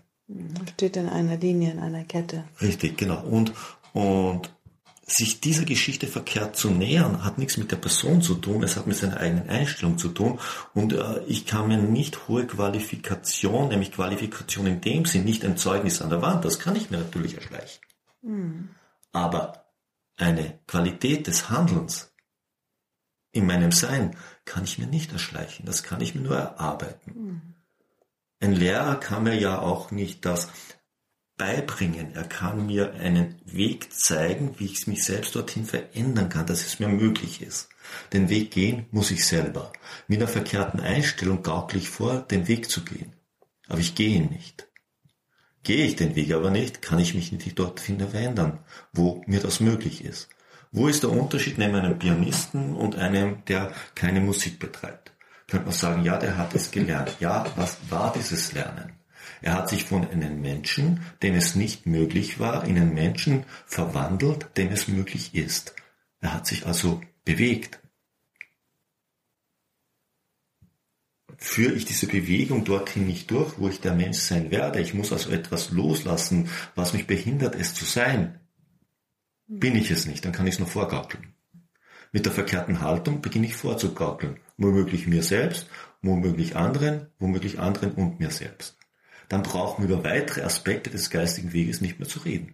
Steht 0.73 0.97
in 0.97 1.07
einer 1.07 1.37
Linie, 1.37 1.71
in 1.71 1.79
einer 1.79 2.03
Kette. 2.03 2.43
Richtig, 2.61 2.97
genau. 2.97 3.21
Und, 3.23 3.53
und 3.93 4.51
sich 5.09 5.39
dieser 5.39 5.63
Geschichte 5.63 6.05
verkehrt 6.05 6.57
zu 6.57 6.69
nähern, 6.69 7.23
hat 7.23 7.37
nichts 7.37 7.55
mit 7.55 7.71
der 7.71 7.77
Person 7.77 8.21
zu 8.21 8.35
tun, 8.35 8.61
es 8.63 8.75
hat 8.75 8.87
mit 8.87 8.97
seiner 8.97 9.17
eigenen 9.17 9.49
Einstellung 9.49 9.97
zu 9.97 10.09
tun. 10.09 10.37
Und 10.73 10.91
äh, 10.91 11.23
ich 11.27 11.45
kann 11.45 11.69
mir 11.69 11.77
nicht 11.77 12.27
hohe 12.27 12.45
Qualifikation, 12.45 13.69
nämlich 13.69 13.93
Qualifikation 13.93 14.67
in 14.67 14.81
dem 14.81 15.05
Sinn, 15.05 15.23
nicht 15.23 15.45
ein 15.45 15.55
Zeugnis 15.55 16.01
an 16.01 16.09
der 16.09 16.21
Wand, 16.21 16.43
das 16.43 16.59
kann 16.59 16.75
ich 16.75 16.91
mir 16.91 16.97
natürlich 16.97 17.35
erschleichen. 17.35 17.81
Mhm. 18.21 18.69
Aber 19.13 19.65
eine 20.17 20.59
Qualität 20.67 21.27
des 21.27 21.49
Handelns 21.49 22.11
in 23.31 23.45
meinem 23.45 23.71
Sein 23.71 24.17
kann 24.43 24.65
ich 24.65 24.77
mir 24.77 24.87
nicht 24.87 25.13
erschleichen, 25.13 25.65
das 25.65 25.83
kann 25.83 26.01
ich 26.01 26.15
mir 26.15 26.21
nur 26.21 26.35
erarbeiten. 26.35 27.13
Mhm. 27.15 27.53
Ein 28.39 28.53
Lehrer 28.53 28.99
kann 28.99 29.23
mir 29.23 29.35
ja 29.35 29.59
auch 29.59 29.91
nicht 29.91 30.25
das 30.25 30.49
beibringen. 31.37 32.13
Er 32.13 32.23
kann 32.23 32.65
mir 32.65 32.93
einen 32.93 33.35
Weg 33.45 33.93
zeigen, 33.93 34.55
wie 34.57 34.65
ich 34.65 34.87
mich 34.87 35.03
selbst 35.03 35.35
dorthin 35.35 35.65
verändern 35.65 36.29
kann, 36.29 36.45
dass 36.45 36.65
es 36.65 36.79
mir 36.79 36.87
möglich 36.87 37.41
ist. 37.41 37.69
Den 38.13 38.29
Weg 38.29 38.51
gehen 38.51 38.87
muss 38.91 39.11
ich 39.11 39.25
selber. 39.25 39.71
Mit 40.07 40.19
einer 40.19 40.27
verkehrten 40.27 40.79
Einstellung 40.79 41.43
gaukle 41.43 41.79
ich 41.79 41.89
vor, 41.89 42.19
den 42.19 42.47
Weg 42.47 42.69
zu 42.69 42.83
gehen. 42.83 43.13
Aber 43.67 43.79
ich 43.79 43.95
gehe 43.95 44.15
ihn 44.17 44.29
nicht. 44.29 44.67
Gehe 45.63 45.85
ich 45.85 45.95
den 45.95 46.15
Weg 46.15 46.31
aber 46.31 46.49
nicht, 46.49 46.81
kann 46.81 46.99
ich 46.99 47.13
mich 47.13 47.31
nicht 47.31 47.57
dorthin 47.59 47.99
verändern, 47.99 48.59
wo 48.93 49.23
mir 49.27 49.39
das 49.39 49.59
möglich 49.59 50.03
ist. 50.03 50.29
Wo 50.71 50.87
ist 50.87 51.03
der 51.03 51.11
Unterschied 51.11 51.57
neben 51.57 51.75
einem 51.75 51.99
Pianisten 51.99 52.75
und 52.75 52.95
einem, 52.95 53.43
der 53.45 53.73
keine 53.95 54.21
Musik 54.21 54.59
betreibt? 54.59 55.11
Könnte 55.47 55.65
man 55.67 55.75
sagen, 55.75 56.03
ja, 56.03 56.17
der 56.17 56.37
hat 56.37 56.53
es 56.55 56.71
gelernt. 56.71 57.15
Ja, 57.19 57.45
was 57.55 57.77
war 57.89 58.11
dieses 58.13 58.51
Lernen? 58.53 58.93
Er 59.41 59.53
hat 59.53 59.69
sich 59.69 59.85
von 59.85 60.07
einem 60.09 60.41
Menschen, 60.41 61.01
dem 61.21 61.35
es 61.35 61.55
nicht 61.55 61.85
möglich 61.85 62.39
war, 62.39 62.65
in 62.65 62.77
einen 62.77 62.93
Menschen 62.93 63.45
verwandelt, 63.65 64.47
dem 64.57 64.69
es 64.69 64.87
möglich 64.87 65.35
ist. 65.35 65.75
Er 66.19 66.33
hat 66.33 66.47
sich 66.47 66.65
also 66.65 67.01
bewegt. 67.23 67.79
Führe 71.37 71.73
ich 71.73 71.85
diese 71.85 72.07
Bewegung 72.07 72.65
dorthin 72.65 73.05
nicht 73.05 73.29
durch, 73.29 73.59
wo 73.59 73.69
ich 73.69 73.79
der 73.79 73.93
Mensch 73.93 74.17
sein 74.17 74.49
werde? 74.49 74.81
Ich 74.81 74.95
muss 74.95 75.13
also 75.13 75.29
etwas 75.29 75.69
loslassen, 75.69 76.49
was 76.73 76.93
mich 76.93 77.05
behindert, 77.05 77.53
es 77.55 77.75
zu 77.75 77.85
sein. 77.85 78.39
Bin 79.45 79.75
ich 79.75 79.91
es 79.91 80.07
nicht, 80.07 80.25
dann 80.25 80.31
kann 80.31 80.47
ich 80.47 80.55
es 80.55 80.59
nur 80.59 80.67
vorgaukeln. 80.67 81.35
Mit 82.11 82.25
der 82.25 82.33
verkehrten 82.33 82.81
Haltung 82.81 83.21
beginne 83.21 83.45
ich 83.45 83.55
vorzugaukeln. 83.55 84.39
Womöglich 84.57 85.07
mir 85.07 85.23
selbst, 85.23 85.67
womöglich 86.01 86.55
anderen, 86.55 87.07
womöglich 87.19 87.59
anderen 87.59 87.91
und 87.91 88.19
mir 88.19 88.31
selbst 88.31 88.77
dann 89.29 89.43
brauchen 89.43 89.87
wir 89.87 89.95
über 89.95 90.03
weitere 90.03 90.41
Aspekte 90.41 90.89
des 90.89 91.09
geistigen 91.09 91.53
Weges 91.53 91.81
nicht 91.81 91.99
mehr 91.99 92.07
zu 92.07 92.19
reden. 92.19 92.53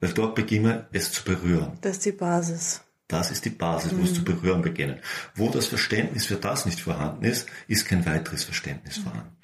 Weil 0.00 0.12
dort 0.12 0.34
beginnen 0.34 0.86
wir 0.90 1.00
es 1.00 1.12
zu 1.12 1.24
berühren. 1.24 1.78
Das 1.80 1.92
ist 1.92 2.04
die 2.04 2.12
Basis. 2.12 2.82
Das 3.08 3.30
ist 3.30 3.44
die 3.44 3.50
Basis, 3.50 3.92
wo 3.92 3.98
mhm. 3.98 4.04
es 4.04 4.14
zu 4.14 4.24
berühren 4.24 4.62
beginnen. 4.62 5.00
Wo 5.34 5.50
das 5.50 5.66
Verständnis 5.66 6.26
für 6.26 6.36
das 6.36 6.66
nicht 6.66 6.80
vorhanden 6.80 7.24
ist, 7.24 7.48
ist 7.68 7.86
kein 7.86 8.06
weiteres 8.06 8.44
Verständnis 8.44 8.98
vorhanden. 8.98 9.36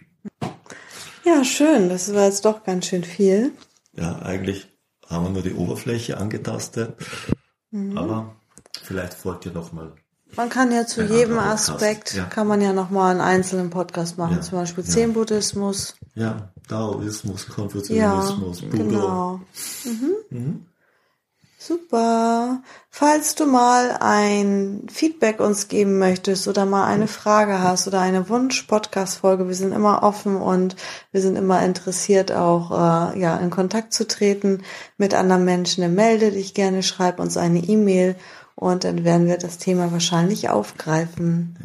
Ja, 1.24 1.44
schön. 1.44 1.88
Das 1.88 2.12
war 2.14 2.24
jetzt 2.24 2.44
doch 2.44 2.64
ganz 2.64 2.86
schön 2.86 3.04
viel. 3.04 3.52
Ja, 3.92 4.20
eigentlich 4.20 4.68
haben 5.06 5.24
wir 5.24 5.30
nur 5.30 5.42
die 5.42 5.54
Oberfläche 5.54 6.16
angetastet. 6.16 6.96
Mhm. 7.70 7.98
Aber 7.98 8.36
vielleicht 8.82 9.14
folgt 9.14 9.46
ihr 9.46 9.52
noch 9.52 9.72
mal 9.72 9.94
man 10.36 10.48
kann 10.48 10.72
ja 10.72 10.86
zu 10.86 11.02
jedem 11.02 11.38
Aspekt, 11.38 12.14
ja. 12.14 12.24
kann 12.24 12.46
man 12.46 12.60
ja 12.60 12.72
nochmal 12.72 13.12
einen 13.12 13.20
einzelnen 13.20 13.70
Podcast 13.70 14.18
machen, 14.18 14.36
ja. 14.36 14.40
zum 14.40 14.58
Beispiel 14.58 14.84
ja. 14.84 14.90
Zen-Buddhismus. 14.90 15.94
Ja, 16.14 16.50
Daoismus, 16.68 17.46
Konfuzianismus, 17.48 18.60
ja, 18.60 18.68
Buddha. 18.68 18.82
Genau. 18.82 19.40
Mhm. 19.84 20.14
Mhm. 20.30 20.66
Super. 21.62 22.62
Falls 22.88 23.34
du 23.34 23.44
mal 23.44 23.98
ein 24.00 24.86
Feedback 24.90 25.40
uns 25.40 25.68
geben 25.68 25.98
möchtest 25.98 26.48
oder 26.48 26.64
mal 26.64 26.86
eine 26.86 27.06
Frage 27.06 27.62
hast 27.62 27.86
oder 27.86 28.00
eine 28.00 28.30
Wunsch-Podcast-Folge, 28.30 29.46
wir 29.46 29.54
sind 29.54 29.72
immer 29.72 30.02
offen 30.02 30.36
und 30.36 30.74
wir 31.12 31.20
sind 31.20 31.36
immer 31.36 31.62
interessiert, 31.62 32.32
auch 32.32 32.70
äh, 32.70 33.20
ja 33.20 33.36
in 33.36 33.50
Kontakt 33.50 33.92
zu 33.92 34.08
treten 34.08 34.62
mit 34.96 35.12
anderen 35.12 35.44
Menschen. 35.44 35.94
Melde 35.94 36.30
dich 36.32 36.54
gerne, 36.54 36.82
schreib 36.82 37.20
uns 37.20 37.36
eine 37.36 37.58
E-Mail 37.58 38.16
und 38.60 38.84
dann 38.84 39.04
werden 39.04 39.26
wir 39.26 39.38
das 39.38 39.56
Thema 39.56 39.90
wahrscheinlich 39.90 40.50
aufgreifen. 40.50 41.56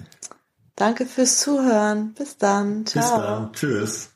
Danke 0.77 1.05
fürs 1.05 1.39
Zuhören. 1.39 2.13
Bis 2.13 2.37
dann. 2.37 2.85
Ciao. 2.85 3.01
Bis 3.03 3.11
dann. 3.11 3.53
Tschüss. 3.53 4.14